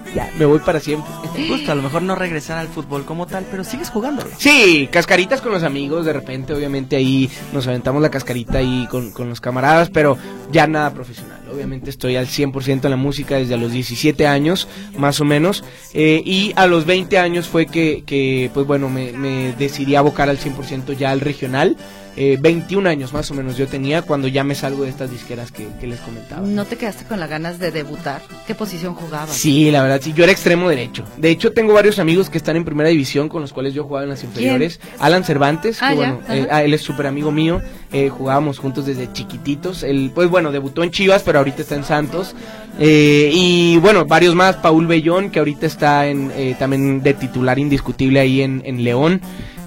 pues 0.04 0.16
ya, 0.16 0.32
me 0.38 0.46
voy 0.46 0.60
para 0.60 0.80
siempre. 0.80 1.12
Justo, 1.48 1.72
a 1.72 1.76
lo 1.76 1.82
mejor 1.82 2.02
no 2.02 2.16
regresar 2.16 2.58
al 2.58 2.68
fútbol 2.68 3.06
como 3.06 3.28
tal, 3.28 3.46
pero 3.50 3.64
sigues 3.64 3.90
jugando. 3.90 4.26
Sí, 4.38 4.90
cascaritas 4.92 5.42
con 5.42 5.52
los 5.52 5.64
amigos, 5.64 6.06
de 6.06 6.14
repente, 6.14 6.54
obviamente 6.54 6.96
ahí 6.96 7.30
nos 7.54 7.68
aventamos 7.68 8.02
la 8.02 8.10
cascarita 8.10 8.60
ahí 8.60 8.88
con, 8.90 9.12
con 9.12 9.30
los 9.30 9.42
camaradas, 9.42 9.90
pero 9.90 10.18
ya 10.52 10.68
nada 10.68 10.94
profesional. 10.94 11.40
Obviamente 11.54 11.90
estoy 11.90 12.16
al 12.16 12.28
100% 12.28 12.86
en 12.86 12.92
la 12.92 12.98
música 12.98 13.36
desde 13.36 13.58
los 13.58 13.72
17 13.72 14.28
años, 14.28 14.68
más 14.98 15.20
o 15.20 15.26
menos, 15.26 15.64
eh, 15.94 16.22
y 16.24 16.54
a 16.56 16.68
los 16.68 16.86
20 16.86 17.18
años 17.18 17.48
fue 17.48 17.66
que, 17.66 18.04
que 18.06 18.52
pues 18.54 18.68
bueno, 18.68 18.90
me, 18.90 19.12
me 19.14 19.54
decidí 19.54 19.96
a 19.96 20.00
abocar 20.00 20.30
al 20.30 20.38
100% 20.38 20.96
ya 20.96 21.12
al 21.12 21.22
regional. 21.22 21.78
Eh, 22.18 22.38
21 22.40 22.90
años 22.90 23.14
más 23.14 23.32
o 23.32 23.34
menos 23.34 23.56
yo 23.56 23.68
tenía 23.68 24.02
cuando 24.02 24.28
ya 24.28 24.44
me 24.44 24.54
salgo 24.56 24.84
de 24.84 24.90
estas 24.90 25.10
disqueras 25.12 25.52
que, 25.52 25.68
que 25.80 25.88
les 25.88 26.00
comentaba. 26.02 26.46
¿No 26.46 26.66
te 26.66 26.76
quedaste 26.76 27.06
con 27.06 27.20
las 27.20 27.30
ganas 27.30 27.60
de 27.60 27.72
debutar? 27.72 28.22
¿Qué 28.46 28.56
posición 28.56 28.94
jugabas? 28.96 29.30
Sí, 29.32 29.72
la 29.72 29.82
verdad, 29.84 30.02
sí, 30.04 30.12
yo 30.14 30.24
era 30.24 30.34
extremo 30.34 30.68
derecho. 30.68 31.06
De 31.18 31.30
hecho, 31.30 31.54
tengo 31.54 31.74
varios 31.74 31.98
amigos 32.00 32.30
que 32.30 32.38
están 32.38 32.58
en 32.58 32.66
primera 32.66 32.90
división 32.90 33.30
con 33.30 33.42
los 33.42 33.54
cuales 33.54 33.74
yo 33.74 33.84
jugaba 33.86 34.04
en 34.04 34.10
las 34.10 34.24
inferiores. 34.24 34.80
Alan 35.00 35.24
Cervantes, 35.24 35.78
Ah, 35.82 35.90
que 35.92 35.96
bueno, 35.96 36.20
eh, 36.30 36.48
ah, 36.52 36.64
él 36.64 36.74
es 36.74 36.82
súper 36.82 37.08
amigo 37.08 37.32
mío. 37.32 37.62
eh, 37.94 38.10
jugábamos 38.10 38.60
juntos 38.60 38.86
desde 38.86 39.12
chiquititos. 39.14 39.84
Él, 39.84 40.12
pues 40.14 40.30
bueno, 40.30 40.52
debutó 40.52 40.84
en 40.84 40.92
Chivas, 40.92 41.24
pero 41.24 41.40
ahorita 41.40 41.62
está 41.62 41.76
en 41.76 41.84
Santos. 41.84 42.36
Eh, 42.80 43.32
y 43.34 43.78
bueno, 43.78 44.06
varios 44.06 44.36
más. 44.36 44.58
Paul 44.58 44.88
Bellón, 44.88 45.30
que 45.32 45.40
ahorita 45.40 45.66
está 45.66 46.08
en, 46.08 46.32
eh, 46.36 46.56
también 46.60 47.02
de 47.02 47.14
titular 47.14 47.58
indiscutible 47.60 48.20
ahí 48.20 48.42
en, 48.42 48.62
en 48.66 48.84
León. 48.84 49.22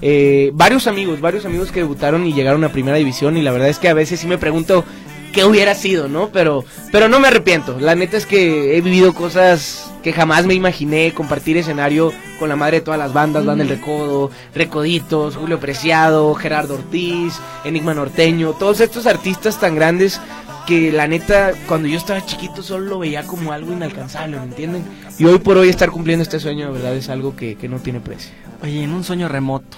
Eh, 0.05 0.51
varios 0.53 0.87
amigos, 0.87 1.21
varios 1.21 1.45
amigos 1.45 1.71
que 1.71 1.79
debutaron 1.79 2.25
y 2.25 2.33
llegaron 2.33 2.65
a 2.65 2.73
primera 2.73 2.97
división. 2.97 3.37
Y 3.37 3.41
la 3.41 3.53
verdad 3.53 3.69
es 3.69 3.79
que 3.79 3.87
a 3.87 3.93
veces 3.93 4.19
sí 4.19 4.27
me 4.27 4.37
pregunto 4.37 4.83
qué 5.31 5.45
hubiera 5.45 5.75
sido, 5.75 6.09
¿no? 6.09 6.27
Pero, 6.27 6.65
pero 6.91 7.07
no 7.07 7.21
me 7.21 7.29
arrepiento. 7.29 7.79
La 7.79 7.95
neta 7.95 8.17
es 8.17 8.25
que 8.25 8.77
he 8.77 8.81
vivido 8.81 9.13
cosas 9.13 9.89
que 10.03 10.11
jamás 10.11 10.45
me 10.45 10.55
imaginé 10.55 11.13
compartir 11.13 11.55
escenario 11.55 12.11
con 12.37 12.49
la 12.49 12.57
madre 12.57 12.79
de 12.79 12.81
todas 12.81 12.99
las 12.99 13.13
bandas, 13.13 13.45
Banda 13.45 13.63
El 13.63 13.69
Recodo, 13.69 14.29
Recoditos, 14.53 15.37
Julio 15.37 15.61
Preciado, 15.61 16.35
Gerardo 16.35 16.73
Ortiz, 16.73 17.39
Enigma 17.63 17.93
Norteño, 17.93 18.51
todos 18.51 18.81
estos 18.81 19.07
artistas 19.07 19.57
tan 19.57 19.75
grandes 19.75 20.19
que 20.67 20.91
la 20.91 21.07
neta 21.07 21.53
cuando 21.67 21.87
yo 21.87 21.97
estaba 21.97 22.25
chiquito 22.25 22.61
solo 22.61 22.85
lo 22.85 22.99
veía 22.99 23.23
como 23.23 23.53
algo 23.53 23.71
inalcanzable, 23.71 24.37
¿me 24.37 24.43
entienden? 24.43 24.83
Y 25.17 25.23
hoy 25.25 25.39
por 25.39 25.57
hoy 25.57 25.69
estar 25.69 25.91
cumpliendo 25.91 26.23
este 26.23 26.41
sueño 26.41 26.67
de 26.67 26.73
verdad 26.73 26.95
es 26.95 27.07
algo 27.07 27.35
que, 27.35 27.55
que 27.55 27.69
no 27.69 27.79
tiene 27.79 28.01
precio. 28.01 28.31
Oye, 28.61 28.83
en 28.83 28.91
un 28.91 29.03
sueño 29.03 29.27
remoto, 29.27 29.77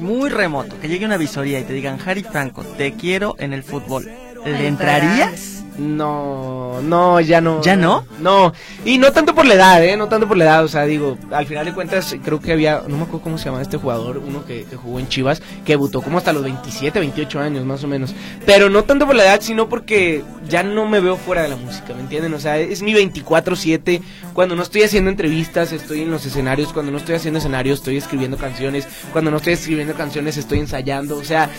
muy 0.00 0.30
remoto, 0.30 0.78
que 0.80 0.88
llegue 0.88 1.06
una 1.06 1.16
visoría 1.16 1.60
y 1.60 1.64
te 1.64 1.72
digan, 1.72 1.98
Harry 2.04 2.22
Franco, 2.22 2.64
te 2.64 2.94
quiero 2.94 3.36
en 3.38 3.52
el 3.52 3.62
fútbol, 3.62 4.10
¿le 4.44 4.66
entrarías? 4.66 5.53
No, 5.78 6.80
no, 6.82 7.20
ya 7.20 7.40
no. 7.40 7.60
¿Ya 7.62 7.74
no? 7.74 8.06
No, 8.20 8.52
y 8.84 8.98
no 8.98 9.12
tanto 9.12 9.34
por 9.34 9.44
la 9.44 9.54
edad, 9.54 9.84
¿eh? 9.84 9.96
No 9.96 10.08
tanto 10.08 10.28
por 10.28 10.36
la 10.36 10.44
edad, 10.44 10.64
o 10.64 10.68
sea, 10.68 10.84
digo, 10.84 11.18
al 11.32 11.46
final 11.46 11.64
de 11.64 11.72
cuentas 11.72 12.14
creo 12.22 12.40
que 12.40 12.52
había, 12.52 12.82
no 12.86 12.96
me 12.96 13.02
acuerdo 13.02 13.22
cómo 13.22 13.38
se 13.38 13.46
llama 13.46 13.60
este 13.60 13.76
jugador, 13.76 14.18
uno 14.18 14.44
que, 14.44 14.64
que 14.64 14.76
jugó 14.76 15.00
en 15.00 15.08
Chivas, 15.08 15.42
que 15.64 15.72
debutó 15.72 16.00
como 16.00 16.18
hasta 16.18 16.32
los 16.32 16.44
27, 16.44 17.00
28 17.00 17.40
años 17.40 17.64
más 17.64 17.82
o 17.82 17.88
menos. 17.88 18.14
Pero 18.46 18.70
no 18.70 18.84
tanto 18.84 19.06
por 19.06 19.16
la 19.16 19.24
edad, 19.24 19.40
sino 19.40 19.68
porque 19.68 20.22
ya 20.48 20.62
no 20.62 20.86
me 20.86 21.00
veo 21.00 21.16
fuera 21.16 21.42
de 21.42 21.48
la 21.48 21.56
música, 21.56 21.92
¿me 21.94 22.00
entienden? 22.00 22.34
O 22.34 22.40
sea, 22.40 22.58
es 22.58 22.82
mi 22.82 22.92
24/7, 22.92 24.00
cuando 24.32 24.54
no 24.54 24.62
estoy 24.62 24.82
haciendo 24.82 25.10
entrevistas, 25.10 25.72
estoy 25.72 26.02
en 26.02 26.10
los 26.10 26.24
escenarios, 26.24 26.72
cuando 26.72 26.92
no 26.92 26.98
estoy 26.98 27.16
haciendo 27.16 27.38
escenarios, 27.38 27.78
estoy 27.78 27.96
escribiendo 27.96 28.36
canciones, 28.36 28.86
cuando 29.12 29.30
no 29.30 29.38
estoy 29.38 29.54
escribiendo 29.54 29.94
canciones, 29.94 30.36
estoy 30.36 30.60
ensayando, 30.60 31.16
o 31.16 31.24
sea, 31.24 31.50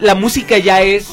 la 0.00 0.14
música 0.14 0.56
ya 0.58 0.82
es 0.82 1.08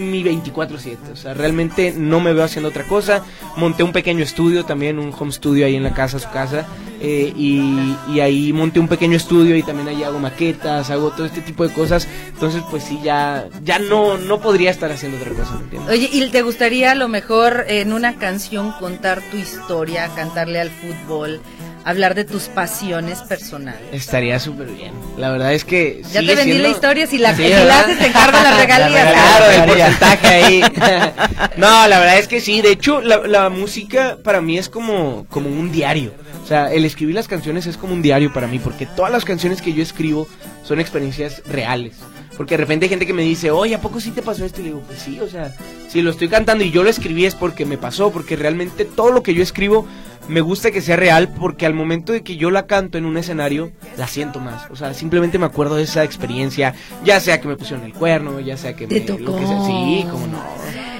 mi 0.00 0.22
24/7, 0.22 1.12
o 1.12 1.16
sea, 1.16 1.34
realmente 1.34 1.92
no 1.96 2.20
me 2.20 2.32
veo 2.32 2.44
haciendo 2.44 2.68
otra 2.68 2.84
cosa. 2.84 3.22
Monté 3.56 3.82
un 3.82 3.92
pequeño 3.92 4.22
estudio 4.22 4.64
también, 4.64 4.98
un 4.98 5.12
home 5.16 5.32
studio 5.32 5.66
ahí 5.66 5.76
en 5.76 5.82
la 5.82 5.94
casa, 5.94 6.18
su 6.18 6.30
casa, 6.30 6.66
eh, 7.00 7.32
y, 7.36 8.20
ahí 8.20 8.52
monté 8.52 8.78
un 8.78 8.88
pequeño 8.88 9.16
estudio 9.16 9.56
y 9.56 9.62
también 9.62 9.88
ahí 9.88 10.02
hago 10.02 10.18
maquetas, 10.18 10.90
hago 10.90 11.10
todo 11.10 11.26
este 11.26 11.40
tipo 11.40 11.66
de 11.66 11.72
cosas. 11.72 12.06
Entonces, 12.28 12.62
pues 12.70 12.84
sí, 12.84 13.00
ya, 13.02 13.48
ya 13.64 13.78
no, 13.78 14.18
no 14.18 14.40
podría 14.40 14.70
estar 14.70 14.90
haciendo 14.92 15.18
otra 15.18 15.30
cosa, 15.30 15.54
¿me 15.54 15.64
entiendes? 15.64 15.92
Oye, 15.92 16.08
¿y 16.12 16.28
te 16.30 16.42
gustaría 16.42 16.92
a 16.92 16.94
lo 16.94 17.08
mejor 17.08 17.64
en 17.68 17.92
una 17.92 18.16
canción 18.16 18.72
contar 18.72 19.22
tu 19.30 19.38
historia, 19.38 20.10
cantarle 20.14 20.60
al 20.60 20.70
fútbol, 20.70 21.40
hablar 21.84 22.14
de 22.14 22.24
tus 22.24 22.44
pasiones 22.44 23.18
personales? 23.20 23.80
Estaría 23.92 24.38
súper 24.38 24.68
bien. 24.68 24.92
La 25.16 25.30
verdad 25.30 25.52
es 25.54 25.64
que. 25.64 26.02
Ya 26.12 26.20
te 26.20 26.26
vendí 26.34 26.42
siendo- 26.52 26.62
la 26.62 26.68
historia, 26.68 27.06
si 27.06 27.18
la, 27.18 27.34
Sí, 27.36 27.44
si 27.44 27.48
la 27.50 27.80
haces 27.80 27.98
te 27.98 28.06
encargo 28.06 28.38
las 28.42 28.56
regalías. 28.60 29.12
Claro, 29.12 29.50
el 29.50 29.64
porcentaje 29.68 30.26
ahí. 30.28 30.60
no, 31.56 31.88
la 31.88 31.98
verdad 31.98 32.18
es 32.18 32.28
que 32.28 32.40
sí. 32.40 32.60
De 32.62 32.70
hecho, 32.72 33.00
la, 33.00 33.18
la 33.26 33.48
música 33.48 34.18
para 34.22 34.40
mí 34.40 34.58
es 34.58 34.68
como, 34.68 35.26
como 35.30 35.48
un 35.48 35.70
diario. 35.72 36.12
O 36.42 36.46
sea, 36.46 36.72
el 36.72 36.84
escribir 36.84 37.14
las 37.14 37.28
canciones 37.28 37.66
es 37.66 37.76
como 37.76 37.92
un 37.94 38.02
diario 38.02 38.32
para 38.32 38.46
mí, 38.46 38.58
porque 38.58 38.86
todas 38.86 39.12
las 39.12 39.24
canciones 39.24 39.62
que 39.62 39.72
yo 39.72 39.82
escribo 39.82 40.26
son 40.64 40.80
experiencias 40.80 41.42
reales. 41.46 41.96
Porque 42.36 42.54
de 42.54 42.58
repente 42.62 42.86
hay 42.86 42.90
gente 42.90 43.06
que 43.06 43.12
me 43.12 43.22
dice, 43.22 43.50
oye, 43.50 43.74
¿a 43.74 43.80
poco 43.80 44.00
sí 44.00 44.10
te 44.12 44.22
pasó 44.22 44.44
esto? 44.46 44.60
Y 44.60 44.64
le 44.64 44.68
digo, 44.70 44.82
pues 44.86 44.98
sí, 45.00 45.20
o 45.20 45.28
sea, 45.28 45.54
si 45.88 46.00
lo 46.00 46.10
estoy 46.10 46.28
cantando 46.28 46.64
y 46.64 46.70
yo 46.70 46.82
lo 46.82 46.88
escribí 46.88 47.26
es 47.26 47.34
porque 47.34 47.66
me 47.66 47.76
pasó, 47.76 48.10
porque 48.10 48.34
realmente 48.34 48.86
todo 48.86 49.12
lo 49.12 49.22
que 49.22 49.34
yo 49.34 49.42
escribo 49.42 49.86
me 50.30 50.40
gusta 50.40 50.70
que 50.70 50.80
sea 50.80 50.96
real, 50.96 51.28
porque 51.38 51.66
al 51.66 51.74
momento 51.74 52.12
de 52.12 52.22
que 52.22 52.36
yo 52.36 52.50
la 52.50 52.66
canto 52.66 52.96
en 52.96 53.04
un 53.04 53.16
escenario, 53.16 53.72
la 53.98 54.06
siento 54.06 54.40
más. 54.40 54.70
O 54.70 54.76
sea, 54.76 54.94
simplemente 54.94 55.38
me 55.38 55.46
acuerdo 55.46 55.76
de 55.76 55.82
esa 55.82 56.04
experiencia, 56.04 56.74
ya 57.04 57.20
sea 57.20 57.40
que 57.40 57.48
me 57.48 57.56
pusieron 57.56 57.84
el 57.84 57.92
cuerno, 57.92 58.40
ya 58.40 58.56
sea 58.56 58.74
que 58.74 58.86
Te 58.86 59.00
me... 59.00 59.06
lo 59.06 59.16
tocó. 59.16 59.38
que 59.38 59.46
sea. 59.46 59.66
Sí, 59.66 60.06
cómo 60.10 60.26
no. 60.28 60.38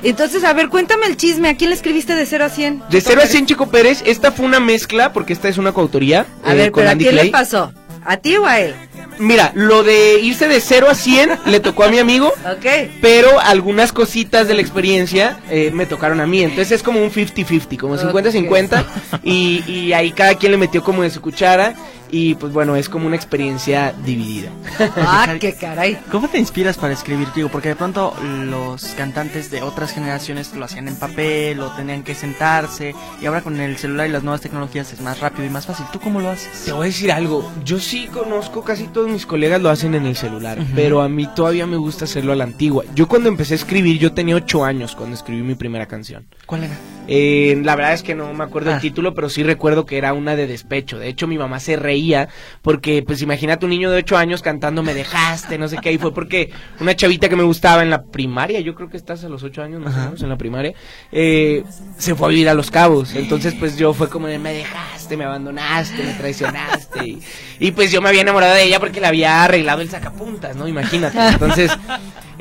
Entonces, 0.02 0.44
a 0.44 0.52
ver, 0.52 0.68
cuéntame 0.68 1.06
el 1.06 1.16
chisme. 1.16 1.49
¿A 1.49 1.56
quién 1.56 1.70
le 1.70 1.76
escribiste 1.76 2.14
de 2.14 2.26
0 2.26 2.44
a 2.44 2.49
100? 2.49 2.82
De 2.90 3.00
0 3.00 3.20
a 3.22 3.26
100 3.26 3.46
Chico 3.46 3.66
Pérez, 3.70 4.02
esta 4.06 4.32
fue 4.32 4.46
una 4.46 4.60
mezcla, 4.60 5.12
porque 5.12 5.32
esta 5.32 5.49
es 5.49 5.58
una 5.58 5.72
coautoría. 5.72 6.26
A 6.44 6.54
eh, 6.54 6.56
ver, 6.56 6.70
con 6.70 6.82
pero 6.82 6.90
¿a 6.90 6.96
quién 6.96 7.10
Clay. 7.12 7.26
le 7.26 7.30
pasó? 7.32 7.72
¿A 8.04 8.16
ti 8.16 8.37
o 8.37 8.46
a 8.46 8.60
él? 8.60 8.75
Mira, 9.20 9.52
lo 9.54 9.82
de 9.82 10.18
irse 10.20 10.48
de 10.48 10.60
0 10.60 10.88
a 10.90 10.94
100 10.94 11.30
le 11.46 11.60
tocó 11.60 11.84
a 11.84 11.88
mi 11.90 11.98
amigo, 11.98 12.28
Ok. 12.50 12.66
pero 13.02 13.38
algunas 13.38 13.92
cositas 13.92 14.48
de 14.48 14.54
la 14.54 14.62
experiencia 14.62 15.38
eh, 15.50 15.70
me 15.72 15.84
tocaron 15.86 16.20
a 16.20 16.26
mí. 16.26 16.42
Entonces 16.42 16.72
es 16.72 16.82
como 16.82 17.02
un 17.02 17.10
50-50, 17.12 17.76
como 17.78 17.96
50-50. 17.96 18.84
Y, 19.22 19.62
y 19.70 19.92
ahí 19.92 20.12
cada 20.12 20.34
quien 20.36 20.52
le 20.52 20.58
metió 20.58 20.82
como 20.82 21.02
de 21.02 21.10
su 21.10 21.20
cuchara. 21.20 21.74
Y 22.11 22.35
pues 22.35 22.52
bueno, 22.52 22.76
es 22.76 22.88
como 22.88 23.07
una 23.07 23.17
experiencia 23.17 23.95
dividida. 24.05 24.50
Ah, 24.97 25.37
qué 25.40 25.55
caray. 25.55 25.99
¿Cómo 26.11 26.29
te 26.29 26.38
inspiras 26.38 26.76
para 26.76 26.93
escribir, 26.93 27.29
Diego? 27.35 27.50
Porque 27.50 27.69
de 27.69 27.76
pronto 27.76 28.14
los 28.23 28.85
cantantes 28.97 29.50
de 29.50 29.62
otras 29.62 29.93
generaciones 29.93 30.55
lo 30.55 30.64
hacían 30.64 30.88
en 30.88 30.97
papel 30.97 31.61
o 31.61 31.71
tenían 31.71 32.02
que 32.02 32.14
sentarse 32.14 32.95
y 33.21 33.26
ahora 33.26 33.43
con 33.43 33.61
el 33.61 33.76
celular 33.76 34.09
y 34.09 34.12
las 34.12 34.23
nuevas 34.23 34.40
tecnologías 34.40 34.93
es 34.93 35.00
más 35.00 35.21
rápido 35.21 35.45
y 35.45 35.50
más 35.50 35.67
fácil. 35.67 35.87
¿Tú 35.93 36.00
cómo 36.00 36.21
lo 36.21 36.31
haces? 36.31 36.64
Te 36.64 36.73
voy 36.73 36.83
a 36.83 36.87
decir 36.87 37.12
algo, 37.12 37.50
yo 37.64 37.79
sí 37.79 38.09
conozco, 38.09 38.62
casi 38.62 38.88
todos 38.88 39.09
mis 39.09 39.26
colegas 39.26 39.61
lo 39.61 39.71
hacen 39.71 39.95
en 39.95 40.07
el 40.07 40.17
celular, 40.17 40.59
pero 40.75 41.02
a 41.02 41.09
mí 41.09 41.29
todavía 41.35 41.67
me 41.67 41.76
gusta 41.76 42.05
hacerlo 42.05 42.33
a 42.33 42.37
la 42.37 42.45
antigua. 42.45 42.85
Yo 42.95 43.09
cuando 43.09 43.29
empecé 43.29 43.55
a 43.55 43.57
escribir, 43.57 43.99
yo 43.99 44.12
tenía 44.12 44.37
8 44.37 44.64
años 44.64 44.95
cuando 44.97 45.17
escribí 45.17 45.43
mi 45.43 45.55
primera 45.55 45.87
canción. 45.87 46.26
¿Cuál 46.47 46.64
era? 46.64 46.76
Eh, 47.12 47.61
la 47.64 47.75
verdad 47.75 47.93
es 47.95 48.05
que 48.05 48.14
no 48.14 48.33
me 48.33 48.45
acuerdo 48.45 48.71
Ah. 48.71 48.75
el 48.75 48.81
título, 48.81 49.14
pero 49.14 49.29
sí 49.29 49.43
recuerdo 49.43 49.85
que 49.85 49.99
era 49.99 50.12
una 50.12 50.37
de 50.37 50.47
despecho. 50.47 50.97
De 50.97 51.09
hecho, 51.09 51.26
mi 51.26 51.38
mamá 51.38 51.59
se 51.59 51.75
reía 51.75 52.29
porque, 52.62 53.02
pues 53.02 53.21
imagínate 53.21 53.67
un 53.67 53.71
niño 53.71 53.90
de 53.90 53.99
8 53.99 54.17
años 54.17 54.43
cantando 54.43 54.85
Me 54.85 54.95
dejaste, 54.95 55.59
no 55.59 55.67
sé 55.67 55.79
qué. 55.83 55.90
Y 55.93 55.99
fue 55.99 56.14
porque 56.14 56.50
una 56.79 56.95
chavita 56.95 57.29
que 57.29 57.35
me 57.35 57.43
gustaba 57.43 57.83
en 57.83 57.90
la 57.90 58.05
primaria, 58.05 58.61
yo 58.61 58.76
creo 58.76 58.88
que 58.88 58.97
estás 58.97 59.25
a 59.25 59.29
los 59.29 59.43
8 59.43 59.61
años, 59.61 59.81
más 59.83 59.93
o 59.95 59.99
menos, 59.99 60.23
en 60.23 60.29
la 60.29 60.37
primaria, 60.38 60.73
eh, 61.11 61.64
se 61.99 62.14
fue 62.14 62.29
a 62.29 62.31
vivir 62.31 62.49
a 62.49 62.55
Los 62.55 62.71
Cabos. 62.71 63.12
Entonces, 63.17 63.55
pues 63.59 63.76
yo 63.76 63.93
fue 63.93 64.09
como 64.09 64.29
de 64.29 64.38
Me 64.38 64.52
dejaste, 64.55 65.17
me 65.17 65.25
abandonaste, 65.25 66.02
me 66.05 66.12
traicionaste. 66.14 67.05
Y, 67.09 67.23
y, 67.59 67.73
pues 67.73 67.90
yo 67.90 68.00
me 68.00 68.09
había 68.09 68.21
enamorado 68.23 68.55
de 68.55 68.62
ella 68.62 68.79
porque 68.79 69.00
le 69.00 69.09
había 69.09 69.43
arreglado 69.43 69.83
el 69.83 69.90
sacapuntas, 69.90 70.55
¿no? 70.55 70.69
Imagínate. 70.69 71.19
Entonces. 71.33 71.73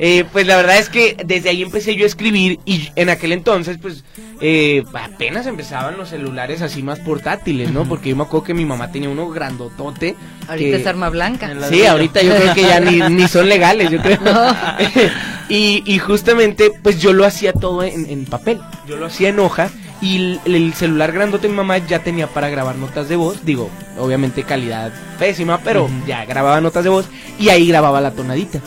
Eh, 0.02 0.24
pues 0.32 0.46
la 0.46 0.56
verdad 0.56 0.78
es 0.78 0.88
que 0.88 1.14
desde 1.26 1.50
ahí 1.50 1.60
empecé 1.60 1.94
yo 1.94 2.04
a 2.04 2.06
escribir 2.06 2.58
y 2.64 2.88
en 2.96 3.10
aquel 3.10 3.32
entonces 3.32 3.76
pues 3.80 4.02
eh, 4.40 4.82
apenas 4.94 5.46
empezaban 5.46 5.98
los 5.98 6.08
celulares 6.08 6.62
así 6.62 6.82
más 6.82 7.00
portátiles, 7.00 7.70
¿no? 7.70 7.86
Porque 7.86 8.08
yo 8.08 8.16
me 8.16 8.22
acuerdo 8.22 8.44
que 8.46 8.54
mi 8.54 8.64
mamá 8.64 8.90
tenía 8.90 9.10
uno 9.10 9.28
grandotote. 9.28 10.16
Ahorita 10.48 10.76
que- 10.76 10.80
es 10.82 10.86
arma 10.86 11.10
blanca. 11.10 11.50
Sí, 11.68 11.84
ahorita 11.84 12.22
yo 12.22 12.34
creo 12.34 12.54
que 12.54 12.62
ya 12.62 12.80
ni, 12.80 12.98
ni 13.14 13.28
son 13.28 13.46
legales, 13.46 13.90
yo 13.90 14.00
creo. 14.00 14.18
y, 15.48 15.82
y 15.84 15.98
justamente, 15.98 16.70
pues 16.82 17.00
yo 17.00 17.12
lo 17.12 17.24
hacía 17.26 17.52
todo 17.52 17.82
en, 17.82 18.08
en 18.08 18.24
papel. 18.24 18.58
Yo 18.88 18.96
lo 18.96 19.06
hacía 19.06 19.28
en 19.28 19.38
hoja. 19.38 19.70
Y 20.02 20.16
el, 20.16 20.40
el 20.46 20.72
celular 20.72 21.12
grandote 21.12 21.42
de 21.42 21.50
mi 21.50 21.56
mamá 21.58 21.76
ya 21.76 21.98
tenía 21.98 22.26
para 22.26 22.48
grabar 22.48 22.76
notas 22.76 23.10
de 23.10 23.16
voz. 23.16 23.44
Digo, 23.44 23.68
obviamente 23.98 24.44
calidad 24.44 24.90
pésima, 25.18 25.58
pero 25.62 25.90
ya 26.06 26.24
grababa 26.24 26.58
notas 26.62 26.84
de 26.84 26.90
voz. 26.90 27.06
Y 27.38 27.50
ahí 27.50 27.68
grababa 27.68 28.00
la 28.00 28.12
tonadita. 28.12 28.60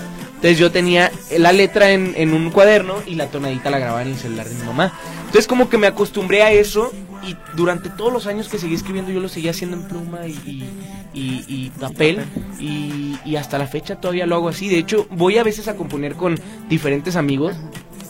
Entonces 0.43 0.59
yo 0.59 0.73
tenía 0.73 1.09
la 1.37 1.53
letra 1.53 1.91
en, 1.91 2.15
en 2.17 2.33
un 2.33 2.51
cuaderno 2.51 2.95
y 3.07 3.15
la 3.15 3.27
tonadita 3.27 3.69
la 3.69 3.79
grababa 3.79 4.01
en 4.01 4.09
el 4.09 4.17
celular 4.17 4.45
de 4.45 4.55
mi 4.55 4.63
mamá. 4.63 4.91
Entonces 5.19 5.47
como 5.47 5.69
que 5.69 5.77
me 5.77 5.87
acostumbré 5.87 6.43
a 6.43 6.51
eso 6.51 6.91
y 7.25 7.37
durante 7.55 7.89
todos 7.89 8.11
los 8.11 8.27
años 8.27 8.49
que 8.49 8.57
seguí 8.57 8.75
escribiendo 8.75 9.09
yo 9.09 9.21
lo 9.21 9.29
seguía 9.29 9.51
haciendo 9.51 9.77
en 9.77 9.83
pluma 9.83 10.27
y, 10.27 10.67
y, 11.13 11.71
papel 11.79 12.25
y 12.59 13.35
hasta 13.37 13.57
la 13.57 13.67
fecha 13.67 13.95
todavía 13.95 14.25
lo 14.25 14.35
hago 14.35 14.49
así. 14.49 14.67
De 14.67 14.79
hecho 14.79 15.07
voy 15.11 15.37
a 15.37 15.43
veces 15.43 15.69
a 15.69 15.77
componer 15.77 16.15
con 16.15 16.37
diferentes 16.67 17.15
amigos 17.15 17.55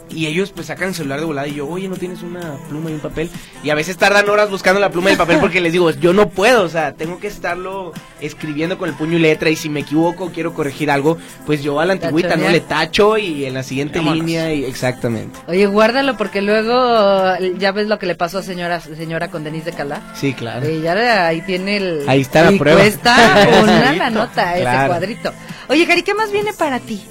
y 0.09 0.27
ellos 0.27 0.51
pues 0.53 0.67
sacan 0.67 0.89
el 0.89 0.95
celular 0.95 1.19
de 1.19 1.25
volada 1.25 1.47
y 1.47 1.55
yo, 1.55 1.67
oye, 1.67 1.87
¿no 1.87 1.95
tienes 1.95 2.21
una 2.21 2.57
pluma 2.69 2.89
y 2.91 2.93
un 2.93 2.99
papel? 2.99 3.29
Y 3.63 3.69
a 3.69 3.75
veces 3.75 3.97
tardan 3.97 4.29
horas 4.29 4.49
buscando 4.49 4.79
la 4.79 4.89
pluma 4.91 5.09
y 5.09 5.13
el 5.13 5.17
papel 5.17 5.39
porque 5.39 5.61
les 5.61 5.71
digo, 5.73 5.89
yo 5.91 6.13
no 6.13 6.29
puedo, 6.29 6.63
o 6.63 6.69
sea, 6.69 6.93
tengo 6.93 7.19
que 7.19 7.27
estarlo 7.27 7.93
escribiendo 8.21 8.77
con 8.77 8.89
el 8.89 8.95
puño 8.95 9.17
y 9.17 9.21
letra 9.21 9.49
y 9.49 9.55
si 9.55 9.69
me 9.69 9.81
equivoco, 9.81 10.31
quiero 10.31 10.53
corregir 10.53 10.91
algo, 10.91 11.17
pues 11.45 11.63
yo 11.63 11.79
a 11.79 11.85
la 11.85 11.93
antigüita, 11.93 12.35
¿no? 12.35 12.49
Le 12.49 12.59
tacho 12.61 13.17
y 13.17 13.45
en 13.45 13.53
la 13.53 13.63
siguiente 13.63 13.99
Vámonos. 13.99 14.19
línea 14.25 14.53
y 14.53 14.65
exactamente. 14.65 15.39
Oye, 15.47 15.65
guárdalo 15.65 16.17
porque 16.17 16.41
luego 16.41 17.35
ya 17.57 17.71
ves 17.71 17.87
lo 17.87 17.99
que 17.99 18.05
le 18.05 18.15
pasó 18.15 18.39
a 18.39 18.43
señora 18.43 18.79
señora 18.79 19.29
con 19.29 19.43
Denise 19.43 19.71
de 19.71 19.77
Calá. 19.77 20.01
Sí, 20.15 20.33
claro. 20.33 20.65
Eh, 20.65 20.81
ya 20.81 21.27
ahí 21.27 21.41
tiene 21.41 21.77
el. 21.77 22.03
Ahí 22.07 22.21
está 22.21 22.43
la 22.43 22.51
y 22.51 22.59
prueba. 22.59 22.79
Cuesta 22.79 23.15
una 23.63 23.93
la 23.97 24.09
nota, 24.09 24.55
ese 24.55 24.87
cuadrito. 24.87 25.33
Oye, 25.69 25.87
Cari, 25.87 26.03
¿qué 26.03 26.13
más 26.13 26.31
viene 26.31 26.53
para 26.53 26.79
ti? 26.79 27.03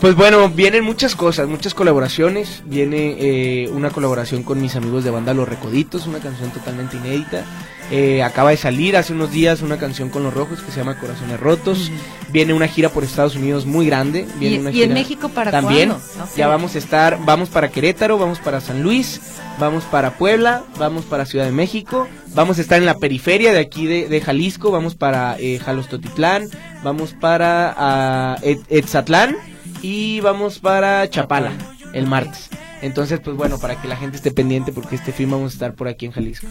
Pues 0.00 0.14
bueno, 0.14 0.48
vienen 0.48 0.84
muchas 0.84 1.16
cosas, 1.16 1.48
muchas 1.48 1.74
colaboraciones. 1.74 2.62
Viene 2.66 3.16
eh, 3.18 3.68
una 3.72 3.90
colaboración 3.90 4.44
con 4.44 4.60
mis 4.60 4.76
amigos 4.76 5.02
de 5.02 5.10
banda 5.10 5.34
Los 5.34 5.48
Recoditos, 5.48 6.06
una 6.06 6.20
canción 6.20 6.50
totalmente 6.50 6.96
inédita. 6.98 7.44
Eh, 7.90 8.22
acaba 8.22 8.50
de 8.50 8.58
salir 8.58 8.96
hace 8.96 9.12
unos 9.14 9.32
días 9.32 9.60
una 9.62 9.76
canción 9.78 10.08
con 10.10 10.22
Los 10.22 10.32
Rojos 10.34 10.60
que 10.60 10.70
se 10.70 10.78
llama 10.78 11.00
Corazones 11.00 11.40
Rotos. 11.40 11.90
Viene 12.30 12.54
una 12.54 12.68
gira 12.68 12.90
por 12.90 13.02
Estados 13.02 13.34
Unidos 13.34 13.66
muy 13.66 13.86
grande. 13.86 14.24
Viene 14.38 14.56
¿Y, 14.56 14.58
una 14.60 14.70
y 14.70 14.82
en 14.82 14.90
gira- 14.90 14.94
México 14.94 15.28
para 15.30 15.50
También. 15.50 15.92
Ya 16.36 16.46
vamos 16.46 16.76
a 16.76 16.78
estar, 16.78 17.18
vamos 17.24 17.48
para 17.48 17.70
Querétaro, 17.70 18.18
vamos 18.18 18.38
para 18.38 18.60
San 18.60 18.84
Luis, 18.84 19.20
vamos 19.58 19.82
para 19.82 20.12
Puebla, 20.16 20.62
vamos 20.78 21.06
para 21.06 21.26
Ciudad 21.26 21.46
de 21.46 21.52
México, 21.52 22.06
vamos 22.34 22.58
a 22.58 22.60
estar 22.60 22.78
en 22.78 22.86
la 22.86 22.98
periferia 22.98 23.52
de 23.52 23.58
aquí 23.58 23.86
de, 23.86 24.06
de 24.06 24.20
Jalisco, 24.20 24.70
vamos 24.70 24.94
para 24.94 25.36
eh, 25.40 25.58
Jalostotitlán, 25.58 26.44
vamos 26.84 27.14
para 27.20 28.36
Et- 28.42 28.60
Etzatlán 28.68 29.34
y 29.82 30.20
vamos 30.20 30.58
para 30.58 31.08
Chapala 31.08 31.52
el 31.92 32.06
martes. 32.06 32.48
Entonces, 32.80 33.20
pues 33.20 33.36
bueno, 33.36 33.58
para 33.58 33.80
que 33.80 33.88
la 33.88 33.96
gente 33.96 34.16
esté 34.16 34.30
pendiente 34.30 34.72
porque 34.72 34.94
este 34.94 35.12
film 35.12 35.32
vamos 35.32 35.52
a 35.52 35.54
estar 35.54 35.74
por 35.74 35.88
aquí 35.88 36.06
en 36.06 36.12
Jalisco. 36.12 36.46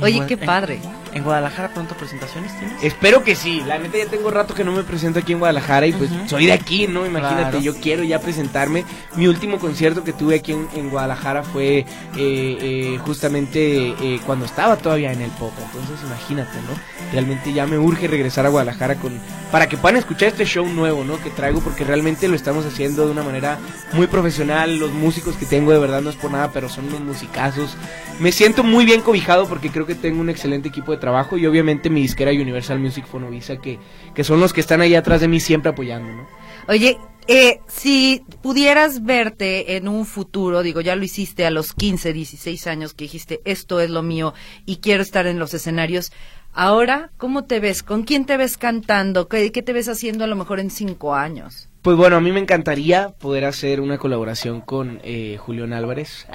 Oye, 0.00 0.24
qué 0.26 0.36
padre. 0.36 0.80
En 1.14 1.24
Guadalajara 1.24 1.72
pronto 1.72 1.94
presentaciones 1.96 2.56
tienes. 2.58 2.84
Espero 2.84 3.24
que 3.24 3.34
sí, 3.34 3.62
la 3.66 3.78
neta 3.78 3.96
ya 3.96 4.06
tengo 4.06 4.30
rato 4.30 4.54
que 4.54 4.62
no 4.62 4.72
me 4.72 4.84
presento 4.84 5.18
aquí 5.18 5.32
en 5.32 5.38
Guadalajara 5.38 5.86
y 5.86 5.92
pues 5.92 6.10
Ujú. 6.10 6.28
soy 6.28 6.46
de 6.46 6.52
aquí, 6.52 6.86
¿no? 6.86 7.06
Imagínate, 7.06 7.42
Claro. 7.42 7.60
yo 7.60 7.74
quiero 7.76 8.04
ya 8.04 8.20
presentarme. 8.20 8.84
Mi 9.16 9.26
último 9.26 9.58
concierto 9.58 10.04
que 10.04 10.12
tuve 10.12 10.36
aquí 10.36 10.52
en, 10.52 10.68
en 10.76 10.90
Guadalajara 10.90 11.42
fue 11.42 11.78
eh, 11.78 11.86
eh, 12.16 12.98
justamente 13.04 13.88
eh, 13.88 14.20
cuando 14.26 14.44
estaba 14.44 14.76
todavía 14.76 15.10
en 15.12 15.22
el 15.22 15.30
pop, 15.30 15.52
entonces 15.58 15.98
imagínate, 16.06 16.58
¿no? 16.68 16.78
Realmente 17.12 17.54
ya 17.54 17.66
me 17.66 17.78
urge 17.78 18.06
regresar 18.06 18.44
a 18.44 18.50
Guadalajara 18.50 18.96
con 18.96 19.18
para 19.50 19.66
que 19.66 19.78
puedan 19.78 19.96
escuchar 19.96 20.28
este 20.28 20.44
show 20.44 20.66
nuevo, 20.68 21.04
¿no? 21.04 21.18
Que 21.22 21.30
traigo 21.30 21.60
porque 21.60 21.82
realmente 21.82 22.28
lo 22.28 22.36
estamos 22.36 22.66
haciendo 22.66 23.06
de 23.06 23.12
una 23.12 23.22
manera 23.22 23.58
muy 23.94 24.06
profesional. 24.06 24.78
Los 24.78 24.92
músicos 24.92 25.36
que 25.36 25.46
tengo 25.46 25.72
de 25.72 25.78
verdad 25.78 26.02
no 26.02 26.10
es 26.10 26.16
por 26.16 26.30
nada, 26.30 26.50
pero 26.52 26.68
son 26.68 26.84
unos 26.88 27.00
musicazos. 27.00 27.74
Me 28.20 28.30
siento 28.30 28.62
muy 28.62 28.84
bien 28.84 29.00
cobijado 29.00 29.48
porque 29.48 29.70
creo 29.78 29.86
que 29.86 29.94
tengo 29.94 30.20
un 30.20 30.28
excelente 30.28 30.68
equipo 30.68 30.90
de 30.90 30.98
trabajo 30.98 31.38
y 31.38 31.46
obviamente 31.46 31.88
mi 31.88 32.02
disquera 32.02 32.32
Universal 32.32 32.80
Music 32.80 33.06
Fonovisa 33.06 33.58
que, 33.58 33.78
que 34.12 34.24
son 34.24 34.40
los 34.40 34.52
que 34.52 34.60
están 34.60 34.80
ahí 34.80 34.96
atrás 34.96 35.20
de 35.20 35.28
mí 35.28 35.38
siempre 35.38 35.70
apoyando, 35.70 36.12
¿no? 36.12 36.26
Oye, 36.66 36.98
eh, 37.28 37.60
si 37.68 38.24
pudieras 38.42 39.04
verte 39.04 39.76
en 39.76 39.86
un 39.86 40.04
futuro, 40.04 40.64
digo, 40.64 40.80
ya 40.80 40.96
lo 40.96 41.04
hiciste 41.04 41.46
a 41.46 41.52
los 41.52 41.74
15, 41.74 42.12
16 42.12 42.66
años 42.66 42.92
que 42.92 43.04
dijiste, 43.04 43.40
esto 43.44 43.80
es 43.80 43.88
lo 43.88 44.02
mío 44.02 44.34
y 44.66 44.78
quiero 44.78 45.02
estar 45.02 45.28
en 45.28 45.38
los 45.38 45.54
escenarios. 45.54 46.10
Ahora, 46.52 47.12
¿cómo 47.16 47.44
te 47.44 47.60
ves? 47.60 47.84
¿Con 47.84 48.02
quién 48.02 48.24
te 48.24 48.36
ves 48.36 48.58
cantando? 48.58 49.28
¿Qué, 49.28 49.52
qué 49.52 49.62
te 49.62 49.72
ves 49.72 49.88
haciendo 49.88 50.24
a 50.24 50.26
lo 50.26 50.34
mejor 50.34 50.58
en 50.58 50.70
cinco 50.70 51.14
años? 51.14 51.67
Pues 51.82 51.96
bueno, 51.96 52.16
a 52.16 52.20
mí 52.20 52.32
me 52.32 52.40
encantaría 52.40 53.10
poder 53.10 53.44
hacer 53.44 53.80
una 53.80 53.98
colaboración 53.98 54.60
con 54.60 55.00
eh, 55.04 55.36
Julián 55.38 55.72
Álvarez. 55.72 56.26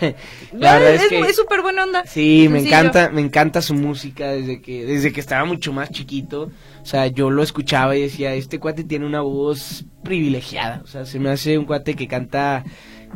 La 0.52 0.78
verdad 0.78 0.94
es 0.94 1.08
que 1.08 1.18
es 1.18 1.36
súper 1.36 1.60
buena 1.60 1.84
onda. 1.84 2.04
Sí, 2.06 2.48
me 2.48 2.60
encanta, 2.60 3.10
me 3.10 3.20
encanta 3.20 3.62
su 3.62 3.74
música 3.74 4.30
desde 4.30 4.62
que 4.62 4.86
desde 4.86 5.12
que 5.12 5.20
estaba 5.20 5.44
mucho 5.44 5.72
más 5.72 5.90
chiquito. 5.90 6.50
O 6.82 6.86
sea, 6.86 7.08
yo 7.08 7.30
lo 7.30 7.42
escuchaba 7.42 7.96
y 7.96 8.02
decía, 8.02 8.32
este 8.34 8.60
cuate 8.60 8.84
tiene 8.84 9.04
una 9.04 9.22
voz 9.22 9.84
privilegiada. 10.04 10.80
O 10.84 10.86
sea, 10.86 11.04
se 11.04 11.18
me 11.18 11.30
hace 11.30 11.58
un 11.58 11.64
cuate 11.64 11.94
que 11.94 12.06
canta 12.06 12.64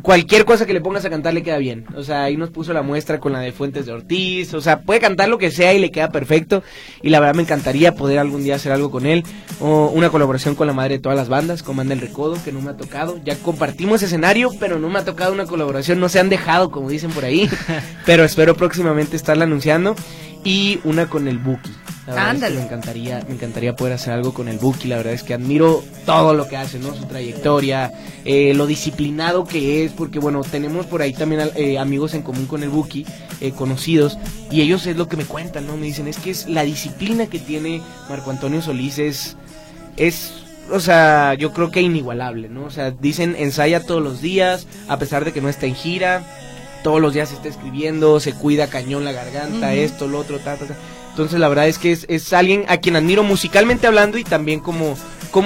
cualquier 0.01 0.45
cosa 0.45 0.65
que 0.65 0.73
le 0.73 0.81
pongas 0.81 1.05
a 1.05 1.09
cantar 1.09 1.33
le 1.33 1.43
queda 1.43 1.57
bien. 1.57 1.85
O 1.95 2.03
sea, 2.03 2.23
ahí 2.23 2.37
nos 2.37 2.49
puso 2.49 2.73
la 2.73 2.81
muestra 2.81 3.19
con 3.19 3.33
la 3.33 3.39
de 3.39 3.51
Fuentes 3.51 3.85
de 3.85 3.93
Ortiz. 3.93 4.53
O 4.53 4.61
sea, 4.61 4.81
puede 4.81 4.99
cantar 4.99 5.29
lo 5.29 5.37
que 5.37 5.51
sea 5.51 5.73
y 5.73 5.79
le 5.79 5.91
queda 5.91 6.09
perfecto. 6.09 6.63
Y 7.01 7.09
la 7.09 7.19
verdad 7.19 7.35
me 7.35 7.43
encantaría 7.43 7.95
poder 7.95 8.19
algún 8.19 8.43
día 8.43 8.55
hacer 8.55 8.71
algo 8.71 8.91
con 8.91 9.05
él. 9.05 9.23
O 9.59 9.87
una 9.87 10.09
colaboración 10.09 10.55
con 10.55 10.67
la 10.67 10.73
madre 10.73 10.95
de 10.95 10.99
todas 10.99 11.17
las 11.17 11.29
bandas, 11.29 11.63
con 11.63 11.77
Banda 11.77 11.93
El 11.93 12.01
Recodo, 12.01 12.37
que 12.43 12.51
no 12.51 12.61
me 12.61 12.71
ha 12.71 12.77
tocado. 12.77 13.19
Ya 13.23 13.35
compartimos 13.35 14.01
escenario, 14.03 14.51
pero 14.59 14.79
no 14.79 14.89
me 14.89 14.99
ha 14.99 15.05
tocado 15.05 15.33
una 15.33 15.45
colaboración. 15.45 15.99
No 15.99 16.09
se 16.09 16.19
han 16.19 16.29
dejado, 16.29 16.71
como 16.71 16.89
dicen 16.89 17.11
por 17.11 17.25
ahí. 17.25 17.49
pero 18.05 18.23
espero 18.23 18.55
próximamente 18.55 19.15
estarla 19.15 19.45
anunciando. 19.45 19.95
Y 20.43 20.79
una 20.83 21.09
con 21.09 21.27
el 21.27 21.39
Buki. 21.39 21.86
La 22.07 22.13
verdad 22.13 22.35
es 22.35 22.39
que 22.39 22.45
Ándale. 22.45 22.55
me 22.55 22.63
encantaría, 22.63 23.25
me 23.27 23.33
encantaría 23.33 23.75
poder 23.75 23.93
hacer 23.93 24.13
algo 24.13 24.33
con 24.33 24.47
el 24.47 24.59
Buki. 24.59 24.87
La 24.87 24.95
verdad 24.95 25.11
es 25.11 25.23
que 25.23 25.33
admiro 25.33 25.83
todo 26.05 26.33
lo 26.33 26.47
que 26.47 26.55
hace, 26.55 26.79
¿no? 26.79 26.95
Su 26.95 27.03
trayectoria, 27.03 27.91
eh, 28.23 28.53
lo 28.53 28.65
disciplinado 28.65 29.43
que 29.43 29.83
es, 29.83 29.91
porque 29.91 30.17
bueno, 30.17 30.41
tenemos 30.41 30.85
por 30.85 31.01
ahí 31.01 31.11
también 31.11 31.51
eh, 31.55 31.77
amigos 31.77 32.13
en 32.13 32.21
común 32.21 32.45
con 32.45 32.63
el 32.63 32.69
Buki, 32.69 33.05
eh, 33.41 33.51
conocidos, 33.51 34.17
y 34.49 34.61
ellos 34.61 34.87
es 34.87 34.95
lo 34.95 35.09
que 35.09 35.17
me 35.17 35.25
cuentan, 35.25 35.67
¿no? 35.67 35.75
Me 35.75 35.85
dicen, 35.87 36.07
es 36.07 36.17
que 36.17 36.29
es 36.29 36.47
la 36.47 36.63
disciplina 36.63 37.27
que 37.27 37.39
tiene 37.39 37.81
Marco 38.07 38.31
Antonio 38.31 38.61
Solís 38.61 38.99
es, 38.99 39.35
es, 39.97 40.31
o 40.71 40.79
sea, 40.79 41.33
yo 41.33 41.51
creo 41.51 41.71
que 41.71 41.81
inigualable, 41.81 42.47
¿no? 42.47 42.63
O 42.63 42.71
sea, 42.71 42.91
dicen 42.91 43.35
ensaya 43.37 43.83
todos 43.83 44.01
los 44.01 44.21
días, 44.21 44.65
a 44.87 44.97
pesar 44.97 45.25
de 45.25 45.33
que 45.33 45.41
no 45.41 45.49
está 45.49 45.65
en 45.65 45.75
gira, 45.75 46.23
todos 46.83 47.01
los 47.01 47.13
días 47.13 47.33
está 47.33 47.49
escribiendo, 47.49 48.21
se 48.21 48.31
cuida 48.31 48.67
cañón 48.67 49.03
la 49.03 49.11
garganta, 49.11 49.73
esto, 49.73 50.07
lo 50.07 50.19
otro, 50.19 50.39
ta, 50.39 50.55
ta, 50.55 50.67
ta. 50.67 50.75
Entonces 51.17 51.39
la 51.39 51.49
verdad 51.49 51.67
es 51.67 51.79
que 51.79 51.91
es, 51.91 52.05
es 52.09 52.31
alguien 52.31 52.65
a 52.67 52.77
quien 52.77 52.95
admiro 52.95 53.23
musicalmente 53.23 53.87
hablando 53.87 54.19
y 54.19 54.23
también 54.23 54.59
como, 54.59 54.95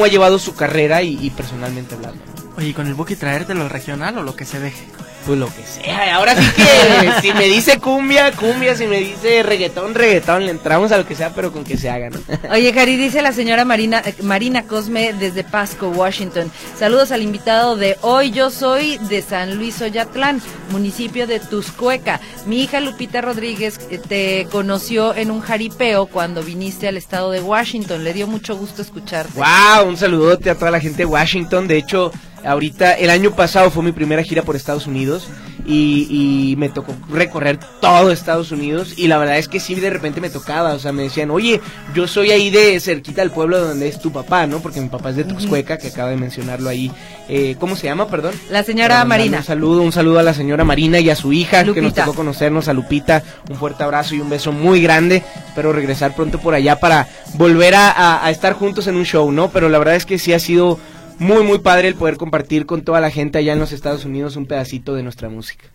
ha 0.04 0.08
llevado 0.10 0.38
su 0.38 0.54
carrera 0.54 1.02
y, 1.02 1.30
personalmente 1.30 1.96
hablando. 1.96 2.22
Oye, 2.58 2.68
¿y 2.68 2.74
con 2.74 2.88
el 2.88 2.94
Buki 2.94 3.16
traértelo 3.16 3.62
al 3.62 3.70
regional 3.70 4.18
o 4.18 4.24
lo 4.24 4.36
que 4.36 4.44
se 4.44 4.60
deje? 4.60 4.84
Pues 5.26 5.38
lo 5.38 5.48
que 5.48 5.64
sea, 5.64 6.16
ahora 6.16 6.36
sí 6.36 6.46
que 6.56 7.22
si 7.22 7.34
me 7.34 7.46
dice 7.46 7.80
cumbia, 7.80 8.32
cumbia, 8.32 8.76
si 8.76 8.88
me 8.88 8.98
dice 9.00 9.44
reggaetón, 9.44 9.94
reggaetón, 9.94 10.46
le 10.46 10.52
entramos 10.52 10.92
a 10.92 10.98
lo 10.98 11.06
que 11.06 11.16
sea, 11.16 11.34
pero 11.34 11.52
con 11.52 11.64
que 11.64 11.78
se 11.78 11.90
haga, 11.90 12.10
¿no? 12.10 12.20
Oye, 12.52 12.74
Cari, 12.74 12.98
dice 12.98 13.22
la 13.22 13.32
señora 13.32 13.64
Marina, 13.64 14.02
Marina 14.24 14.64
Cosme 14.64 15.14
desde 15.14 15.44
Pasco, 15.44 15.90
Washington. 15.90 16.52
Saludos 16.78 17.12
al 17.12 17.22
invitado 17.22 17.76
de 17.76 17.98
hoy. 18.02 18.32
Yo 18.32 18.50
soy 18.50 18.98
de 18.98 19.22
San 19.22 19.58
Luis 19.58 19.82
Oyatlán, 19.82 20.42
municipio 20.72 21.28
de 21.28 21.40
Tuscueca. 21.40 22.20
Mi 22.46 22.64
hija 22.64 22.80
Lupita 22.80 23.22
Rodríguez 23.22 23.80
eh, 23.90 24.00
te 24.00 24.48
conoció 24.52 25.16
en 25.16 25.30
un 25.30 25.42
jaripeo 25.42 26.08
cuando 26.08 26.42
viniste 26.42 26.88
al 26.88 26.98
estado 26.98 27.32
de 27.32 27.42
Washington. 27.42 28.04
Le 28.04 28.14
dio 28.14 28.28
mucho 28.28 28.56
gusto 28.56 28.82
escucharte. 28.82 29.34
Wow, 29.36 29.88
un 29.88 29.98
saludote 29.98 30.50
a 30.50 30.56
toda 30.56 30.72
la 30.72 30.80
gente 30.80 30.98
de 30.98 31.06
Washington. 31.06 31.68
De 31.68 31.78
hecho, 31.78 32.12
ahorita, 32.46 32.94
el 32.94 33.10
año 33.10 33.32
pasado 33.32 33.70
fue 33.72 33.84
mi 33.84 33.92
primera 33.92 34.24
gira 34.24 34.42
por 34.44 34.56
Estados 34.56 34.88
Unidos 34.88 35.28
y, 35.66 36.08
y 36.52 36.56
me 36.56 36.70
tocó 36.70 36.96
recorrer 37.10 37.60
todo 37.82 38.12
Estados 38.12 38.52
Unidos 38.52 38.94
y 38.98 39.08
la 39.08 39.18
verdad 39.20 39.38
es 39.38 39.48
que 39.48 39.60
sí, 39.60 39.76
de 39.76 39.90
repente 39.92 40.20
me 40.20 40.30
tocaba, 40.32 40.74
o 40.74 40.80
sea, 40.80 40.92
me 40.92 41.04
decían, 41.04 41.30
oye, 41.30 41.62
yo 41.94 42.08
soy 42.08 42.32
ahí 42.32 42.50
de 42.50 42.80
cerquita 42.80 43.22
del 43.22 43.30
pueblo 43.32 43.60
donde 43.60 43.88
es 43.88 44.00
tu 44.00 44.12
papá, 44.12 44.48
¿no? 44.48 44.60
Porque 44.60 44.82
mi 44.82 44.90
papá 44.90 45.12
es 45.12 45.18
de 45.18 45.24
Tuxcueca, 45.24 45.78
que 45.78 45.88
acaba 45.90 46.10
de 46.10 46.18
mencionarlo 46.18 46.68
ahí. 46.70 46.92
Eh, 47.30 47.56
¿Cómo 47.60 47.76
se 47.76 47.86
llama, 47.88 48.08
perdón? 48.08 48.34
La 48.50 48.64
señora 48.64 49.06
Marina. 49.06 49.38
Un 49.38 49.44
saludo, 49.44 49.82
un 49.84 49.92
saludo 49.92 50.20
a 50.20 50.24
la 50.24 50.34
señora 50.34 50.64
Marina 50.64 51.00
y 51.00 51.10
a 51.10 51.16
su 51.16 51.32
hija, 51.32 51.64
que 51.74 51.82
nos 51.82 51.94
tocó 52.06 52.16
conocernos, 52.18 52.68
a 52.68 52.74
Lupita. 52.74 53.24
Un 53.50 53.56
fuerte 53.56 53.84
abrazo 53.84 54.16
y 54.16 54.20
un 54.20 54.30
beso 54.30 54.52
muy 54.52 54.82
grande. 54.82 55.24
Espero 55.48 55.72
regresar 55.72 56.16
pronto 56.16 56.40
por 56.40 56.56
allá 56.56 56.80
para 56.80 57.08
volver 57.36 57.76
a, 57.76 57.92
a- 57.92 58.26
a 58.26 58.32
estar 58.32 58.54
juntos 58.54 58.88
en 58.88 58.96
un 58.96 59.06
show, 59.06 59.32
¿no? 59.32 59.50
Pero 59.52 59.70
la 59.70 59.78
verdad 59.78 59.96
es 59.96 60.06
que 60.06 60.18
sí 60.20 60.34
ha 60.34 60.40
sido 60.40 60.80
muy, 61.22 61.44
muy 61.44 61.60
padre 61.60 61.88
el 61.88 61.94
poder 61.94 62.18
compartir 62.18 62.66
con 62.66 62.82
toda 62.82 63.00
la 63.00 63.12
gente 63.12 63.38
allá 63.38 63.54
en 63.54 63.60
los 63.60 63.72
Estados 63.72 64.06
Unidos 64.06 64.38
un 64.38 64.48
pedacito 64.48 64.96
de 64.96 65.04
nuestra 65.04 65.30
música. 65.30 65.66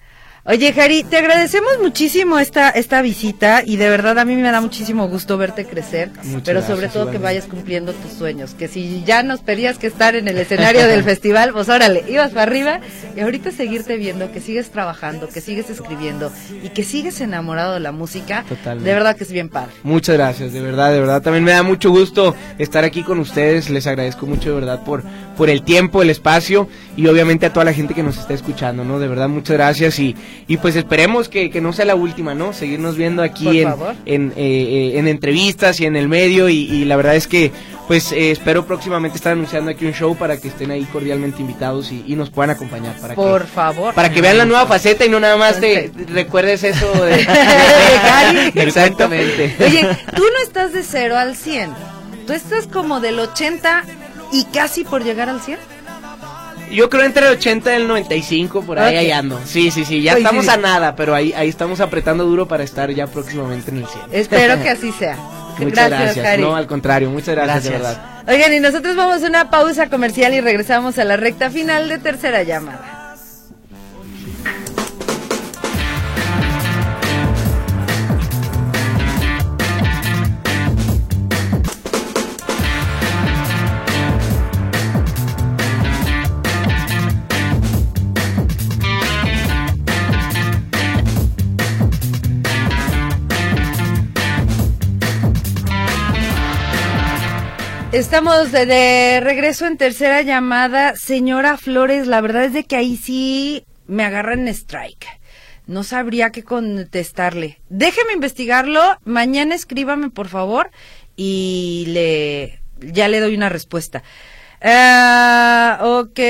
Oye, 0.48 0.72
Jari, 0.72 1.02
te 1.02 1.16
agradecemos 1.16 1.72
muchísimo 1.82 2.38
esta 2.38 2.70
esta 2.70 3.02
visita 3.02 3.64
y 3.66 3.78
de 3.78 3.90
verdad 3.90 4.16
a 4.20 4.24
mí 4.24 4.36
me 4.36 4.48
da 4.52 4.60
muchísimo 4.60 5.08
gusto 5.08 5.36
verte 5.36 5.64
crecer, 5.64 6.10
Muchas 6.22 6.42
pero 6.44 6.60
gracias, 6.60 6.66
sobre 6.66 6.88
todo 6.88 7.10
que 7.10 7.18
vayas 7.18 7.46
cumpliendo 7.46 7.92
tus 7.92 8.12
sueños, 8.12 8.54
que 8.54 8.68
si 8.68 9.02
ya 9.04 9.24
nos 9.24 9.40
pedías 9.40 9.76
que 9.76 9.88
estar 9.88 10.14
en 10.14 10.28
el 10.28 10.38
escenario 10.38 10.86
del 10.86 11.02
festival, 11.04 11.52
pues 11.52 11.68
órale, 11.68 12.04
ibas 12.08 12.30
para 12.30 12.42
arriba 12.42 12.80
y 13.16 13.20
ahorita 13.20 13.50
seguirte 13.50 13.96
viendo, 13.96 14.30
que 14.30 14.40
sigues 14.40 14.70
trabajando, 14.70 15.28
que 15.28 15.40
sigues 15.40 15.68
escribiendo 15.68 16.30
y 16.62 16.68
que 16.68 16.84
sigues 16.84 17.20
enamorado 17.20 17.74
de 17.74 17.80
la 17.80 17.90
música, 17.90 18.44
Totalmente. 18.48 18.88
de 18.88 18.94
verdad 18.94 19.16
que 19.16 19.24
es 19.24 19.32
bien 19.32 19.48
padre. 19.48 19.72
Muchas 19.82 20.14
gracias, 20.14 20.52
de 20.52 20.60
verdad, 20.60 20.92
de 20.92 21.00
verdad. 21.00 21.22
También 21.22 21.42
me 21.42 21.50
da 21.50 21.64
mucho 21.64 21.90
gusto 21.90 22.36
estar 22.58 22.84
aquí 22.84 23.02
con 23.02 23.18
ustedes. 23.18 23.68
Les 23.68 23.88
agradezco 23.88 24.26
mucho, 24.26 24.50
de 24.50 24.54
verdad, 24.54 24.84
por, 24.84 25.02
por 25.36 25.50
el 25.50 25.62
tiempo, 25.62 26.02
el 26.02 26.10
espacio 26.10 26.68
y 26.96 27.08
obviamente 27.08 27.46
a 27.46 27.52
toda 27.52 27.64
la 27.64 27.72
gente 27.72 27.94
que 27.94 28.04
nos 28.04 28.16
está 28.16 28.32
escuchando, 28.32 28.84
¿no? 28.84 29.00
De 29.00 29.08
verdad, 29.08 29.28
muchas 29.28 29.56
gracias 29.56 29.98
y, 29.98 30.14
y 30.48 30.56
pues 30.58 30.76
esperemos 30.76 31.28
que, 31.28 31.50
que 31.50 31.60
no 31.60 31.72
sea 31.72 31.84
la 31.84 31.94
última, 31.94 32.34
¿no? 32.34 32.52
Seguirnos 32.52 32.96
viendo 32.96 33.22
aquí 33.22 33.60
en, 33.60 33.74
en, 34.04 34.30
eh, 34.30 34.34
eh, 34.36 34.98
en 34.98 35.08
entrevistas 35.08 35.80
y 35.80 35.86
en 35.86 35.96
el 35.96 36.08
medio 36.08 36.48
y, 36.48 36.56
y 36.70 36.84
la 36.84 36.96
verdad 36.96 37.16
es 37.16 37.26
que 37.26 37.52
pues 37.86 38.10
eh, 38.10 38.32
espero 38.32 38.66
próximamente 38.66 39.16
estar 39.16 39.32
anunciando 39.32 39.70
aquí 39.70 39.86
un 39.86 39.92
show 39.92 40.16
para 40.16 40.36
que 40.38 40.48
estén 40.48 40.70
ahí 40.72 40.84
cordialmente 40.86 41.40
invitados 41.40 41.92
y, 41.92 42.04
y 42.06 42.16
nos 42.16 42.30
puedan 42.30 42.50
acompañar. 42.50 42.96
Para 43.00 43.14
Por 43.14 43.42
que, 43.42 43.46
favor. 43.48 43.94
para 43.94 44.10
que 44.10 44.20
vean 44.20 44.38
la 44.38 44.44
nueva 44.44 44.66
faceta 44.66 45.04
y 45.04 45.08
no 45.08 45.20
nada 45.20 45.36
más 45.36 45.60
te 45.60 45.92
recuerdes 46.08 46.64
eso 46.64 46.92
de... 47.04 47.24
Cari. 48.02 48.52
Exactamente. 48.56 49.54
Oye, 49.64 49.82
tú 50.14 50.22
no 50.22 50.42
estás 50.42 50.72
de 50.72 50.82
0 50.82 51.16
al 51.16 51.36
100. 51.36 51.70
Tú 52.26 52.32
estás 52.32 52.66
como 52.66 53.00
del 53.00 53.20
80 53.20 53.84
y 54.32 54.44
casi 54.46 54.82
por 54.82 55.04
llegar 55.04 55.28
al 55.28 55.40
100. 55.40 55.58
Yo 56.70 56.90
creo 56.90 57.04
entre 57.04 57.26
el 57.26 57.32
80 57.32 57.72
y 57.72 57.76
el 57.76 57.88
95, 57.88 58.62
por 58.62 58.78
ahí, 58.78 58.94
Ok. 58.94 59.00
ahí 59.00 59.10
ando. 59.12 59.40
Sí, 59.44 59.70
sí, 59.70 59.84
sí, 59.84 60.02
ya 60.02 60.14
estamos 60.16 60.44
sí. 60.46 60.50
a 60.50 60.56
nada, 60.56 60.96
pero 60.96 61.14
ahí, 61.14 61.32
ahí 61.32 61.48
estamos 61.48 61.80
apretando 61.80 62.24
duro 62.24 62.46
para 62.46 62.64
estar 62.64 62.90
ya 62.90 63.06
próximamente 63.06 63.70
en 63.70 63.78
el 63.78 63.86
100. 63.86 64.04
Espero 64.12 64.60
que 64.62 64.70
así 64.70 64.92
sea. 64.92 65.16
Muchas 65.58 65.88
gracias, 65.88 66.00
gracias. 66.00 66.24
Cari. 66.26 66.42
No, 66.42 66.54
al 66.56 66.66
contrario, 66.66 67.08
muchas 67.10 67.34
gracias, 67.34 67.64
de 67.64 67.70
verdad. 67.70 68.02
Oigan, 68.28 68.52
y 68.52 68.60
nosotros 68.60 68.96
vamos 68.96 69.22
a 69.22 69.26
una 69.26 69.50
pausa 69.50 69.88
comercial 69.88 70.34
y 70.34 70.40
regresamos 70.40 70.98
a 70.98 71.04
la 71.04 71.16
recta 71.16 71.50
final 71.50 71.88
de 71.88 71.98
tercera 71.98 72.42
llamada. 72.42 72.95
Estamos 97.96 98.52
de, 98.52 98.66
de 98.66 99.20
regreso 99.20 99.64
en 99.66 99.78
tercera 99.78 100.20
llamada. 100.20 100.96
Señora 100.96 101.56
Flores, 101.56 102.06
la 102.06 102.20
verdad 102.20 102.44
es 102.44 102.52
de 102.52 102.64
que 102.64 102.76
ahí 102.76 102.98
sí 102.98 103.64
me 103.86 104.04
agarran 104.04 104.46
strike. 104.48 105.06
No 105.66 105.82
sabría 105.82 106.30
qué 106.30 106.44
contestarle. 106.44 107.58
Déjeme 107.70 108.12
investigarlo. 108.12 108.82
Mañana 109.06 109.54
escríbame, 109.54 110.10
por 110.10 110.28
favor, 110.28 110.70
y 111.16 111.86
le 111.88 112.60
ya 112.80 113.08
le 113.08 113.18
doy 113.18 113.34
una 113.34 113.48
respuesta. 113.48 114.02
Ah, 114.60 115.78
ok, 115.82 116.20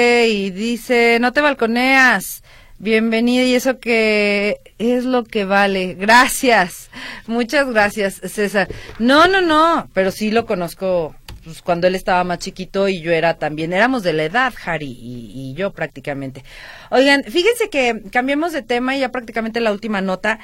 dice, 0.55 1.19
no 1.21 1.33
te 1.33 1.41
balconeas. 1.41 2.45
Bienvenida 2.79 3.43
y 3.43 3.57
eso 3.57 3.81
que 3.81 4.61
es 4.79 5.05
lo 5.05 5.25
que 5.25 5.45
vale. 5.45 5.95
Gracias. 5.95 6.91
Muchas 7.27 7.69
gracias, 7.69 8.21
César. 8.23 8.69
No, 9.01 9.27
no, 9.27 9.41
no, 9.41 9.91
pero 9.95 10.13
sí 10.13 10.31
lo 10.31 10.47
conozco 10.47 11.17
pues, 11.47 11.63
cuando 11.63 11.87
él 11.87 11.95
estaba 11.95 12.25
más 12.25 12.41
chiquito 12.41 12.89
y 12.89 13.01
yo 13.01 13.13
era 13.13 13.35
también, 13.39 13.73
éramos 13.73 14.03
de 14.03 14.13
la 14.13 14.25
edad, 14.25 14.53
Harry 14.65 14.99
y, 15.01 15.55
yo 15.57 15.73
prácticamente. 15.73 16.43
Oigan, 16.91 17.23
fíjense 17.23 17.71
que 17.71 18.03
cambiamos 18.11 18.53
de 18.53 18.63
tema 18.63 18.97
y 18.97 19.01
ya 19.01 19.13
prácticamente 19.13 19.61
la 19.61 19.71
última 19.71 20.01
nota. 20.01 20.41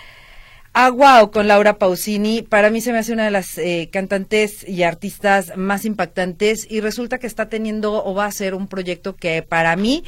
Ah, 0.74 0.90
wow, 0.90 1.32
con 1.32 1.48
Laura 1.48 1.76
Pausini. 1.76 2.42
Para 2.42 2.70
mí 2.70 2.80
se 2.80 2.92
me 2.92 2.98
hace 2.98 3.12
una 3.12 3.24
de 3.24 3.32
las 3.32 3.58
eh, 3.58 3.90
cantantes 3.92 4.66
y 4.66 4.84
artistas 4.84 5.56
más 5.56 5.84
impactantes 5.84 6.70
y 6.70 6.80
resulta 6.80 7.18
que 7.18 7.26
está 7.26 7.48
teniendo 7.48 8.04
o 8.04 8.14
va 8.14 8.26
a 8.26 8.28
hacer 8.28 8.54
un 8.54 8.68
proyecto 8.68 9.16
que 9.16 9.42
para 9.42 9.74
mí 9.74 10.04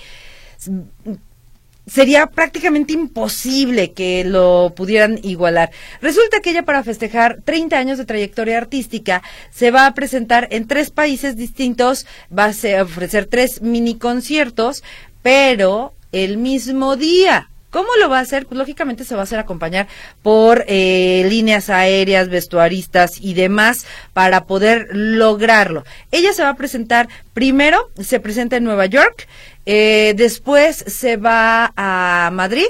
sería 1.86 2.26
prácticamente 2.26 2.92
imposible 2.92 3.92
que 3.92 4.24
lo 4.24 4.72
pudieran 4.74 5.18
igualar. 5.22 5.70
Resulta 6.00 6.40
que 6.40 6.50
ella 6.50 6.64
para 6.64 6.82
festejar 6.82 7.42
30 7.44 7.76
años 7.78 7.98
de 7.98 8.04
trayectoria 8.04 8.58
artística 8.58 9.22
se 9.50 9.70
va 9.70 9.86
a 9.86 9.94
presentar 9.94 10.48
en 10.50 10.66
tres 10.66 10.90
países 10.90 11.36
distintos, 11.36 12.06
va 12.36 12.46
a 12.46 12.82
ofrecer 12.82 13.26
tres 13.26 13.62
mini 13.62 13.96
conciertos, 13.96 14.82
pero 15.22 15.94
el 16.12 16.38
mismo 16.38 16.96
día. 16.96 17.48
¿Cómo 17.74 17.88
lo 18.00 18.08
va 18.08 18.18
a 18.18 18.22
hacer? 18.22 18.46
Pues 18.46 18.56
lógicamente 18.56 19.02
se 19.02 19.16
va 19.16 19.22
a 19.22 19.24
hacer 19.24 19.40
acompañar 19.40 19.88
por 20.22 20.64
eh, 20.68 21.26
líneas 21.28 21.70
aéreas, 21.70 22.28
vestuaristas 22.28 23.20
y 23.20 23.34
demás 23.34 23.84
para 24.12 24.44
poder 24.44 24.90
lograrlo. 24.92 25.82
Ella 26.12 26.32
se 26.32 26.44
va 26.44 26.50
a 26.50 26.56
presentar, 26.56 27.08
primero 27.32 27.90
se 28.00 28.20
presenta 28.20 28.56
en 28.56 28.62
Nueva 28.62 28.86
York, 28.86 29.26
eh, 29.66 30.14
después 30.16 30.76
se 30.76 31.16
va 31.16 31.72
a 31.76 32.30
Madrid 32.32 32.66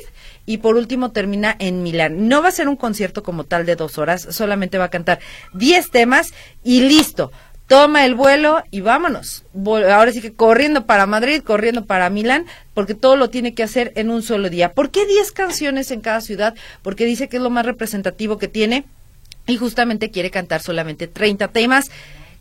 y 0.46 0.58
por 0.58 0.76
último 0.76 1.10
termina 1.12 1.56
en 1.58 1.82
Milán. 1.82 2.28
No 2.28 2.42
va 2.42 2.48
a 2.48 2.52
ser 2.52 2.68
un 2.68 2.76
concierto 2.76 3.22
como 3.22 3.44
tal 3.44 3.66
de 3.66 3.76
dos 3.76 3.98
horas, 3.98 4.26
solamente 4.30 4.78
va 4.78 4.84
a 4.84 4.90
cantar 4.90 5.20
10 5.54 5.90
temas 5.90 6.32
y 6.62 6.82
listo. 6.82 7.32
Toma 7.66 8.04
el 8.04 8.14
vuelo 8.14 8.62
y 8.70 8.82
vámonos. 8.82 9.44
Ahora 9.64 10.12
sí 10.12 10.20
que 10.20 10.34
corriendo 10.34 10.84
para 10.84 11.06
Madrid, 11.06 11.42
corriendo 11.42 11.86
para 11.86 12.10
Milán, 12.10 12.44
porque 12.74 12.94
todo 12.94 13.16
lo 13.16 13.30
tiene 13.30 13.54
que 13.54 13.62
hacer 13.62 13.90
en 13.96 14.10
un 14.10 14.22
solo 14.22 14.50
día. 14.50 14.72
¿Por 14.72 14.90
qué 14.90 15.06
10 15.06 15.32
canciones 15.32 15.90
en 15.90 16.02
cada 16.02 16.20
ciudad? 16.20 16.54
Porque 16.82 17.06
dice 17.06 17.28
que 17.28 17.38
es 17.38 17.42
lo 17.42 17.48
más 17.48 17.64
representativo 17.64 18.36
que 18.36 18.48
tiene 18.48 18.84
y 19.46 19.56
justamente 19.56 20.10
quiere 20.10 20.30
cantar 20.30 20.60
solamente 20.60 21.08
30 21.08 21.48
temas. 21.48 21.90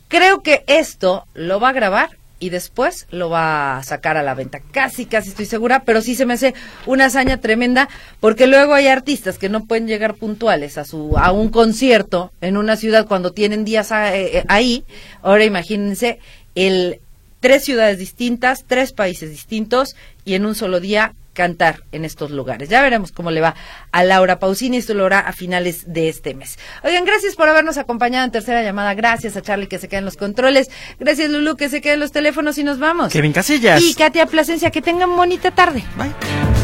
Creo 0.08 0.42
que 0.42 0.62
esto 0.66 1.26
lo 1.32 1.58
va 1.58 1.70
a 1.70 1.72
grabar 1.72 2.18
y 2.44 2.50
después 2.50 3.06
lo 3.10 3.30
va 3.30 3.78
a 3.78 3.82
sacar 3.82 4.18
a 4.18 4.22
la 4.22 4.34
venta. 4.34 4.60
Casi, 4.70 5.06
casi 5.06 5.30
estoy 5.30 5.46
segura, 5.46 5.84
pero 5.84 6.02
sí 6.02 6.14
se 6.14 6.26
me 6.26 6.34
hace 6.34 6.52
una 6.84 7.06
hazaña 7.06 7.38
tremenda 7.38 7.88
porque 8.20 8.46
luego 8.46 8.74
hay 8.74 8.88
artistas 8.88 9.38
que 9.38 9.48
no 9.48 9.64
pueden 9.64 9.86
llegar 9.86 10.12
puntuales 10.12 10.76
a 10.76 10.84
su 10.84 11.16
a 11.16 11.32
un 11.32 11.48
concierto 11.48 12.32
en 12.42 12.58
una 12.58 12.76
ciudad 12.76 13.06
cuando 13.06 13.32
tienen 13.32 13.64
días 13.64 13.90
eh, 13.92 14.40
eh, 14.40 14.44
ahí. 14.48 14.84
Ahora 15.22 15.46
imagínense 15.46 16.18
el 16.54 17.00
tres 17.40 17.64
ciudades 17.64 17.98
distintas, 17.98 18.64
tres 18.66 18.92
países 18.92 19.30
distintos 19.30 19.96
y 20.26 20.34
en 20.34 20.44
un 20.44 20.54
solo 20.54 20.80
día 20.80 21.14
cantar 21.34 21.84
en 21.92 22.04
estos 22.04 22.30
lugares. 22.30 22.70
Ya 22.70 22.80
veremos 22.80 23.12
cómo 23.12 23.30
le 23.30 23.42
va 23.42 23.54
a 23.92 24.04
Laura 24.04 24.38
Pausini. 24.38 24.78
Esto 24.78 24.94
lo 24.94 25.04
hará 25.04 25.20
a 25.20 25.32
finales 25.32 25.92
de 25.92 26.08
este 26.08 26.34
mes. 26.34 26.58
Oigan, 26.82 27.04
gracias 27.04 27.34
por 27.36 27.48
habernos 27.48 27.76
acompañado 27.76 28.24
en 28.24 28.30
tercera 28.30 28.62
llamada. 28.62 28.94
Gracias 28.94 29.36
a 29.36 29.42
Charlie 29.42 29.66
que 29.66 29.78
se 29.78 29.88
queda 29.88 29.98
en 29.98 30.06
los 30.06 30.16
controles. 30.16 30.70
Gracias 30.98 31.30
Lulu 31.30 31.56
que 31.56 31.68
se 31.68 31.80
queda 31.80 31.94
en 31.94 32.00
los 32.00 32.12
teléfonos 32.12 32.56
y 32.56 32.64
nos 32.64 32.78
vamos. 32.78 33.12
Kevin 33.12 33.32
Casillas. 33.32 33.82
Y 33.82 33.94
Katia 33.94 34.26
Plasencia, 34.26 34.70
que 34.70 34.80
tengan 34.80 35.14
bonita 35.14 35.50
tarde. 35.50 35.84
Bye. 35.96 36.63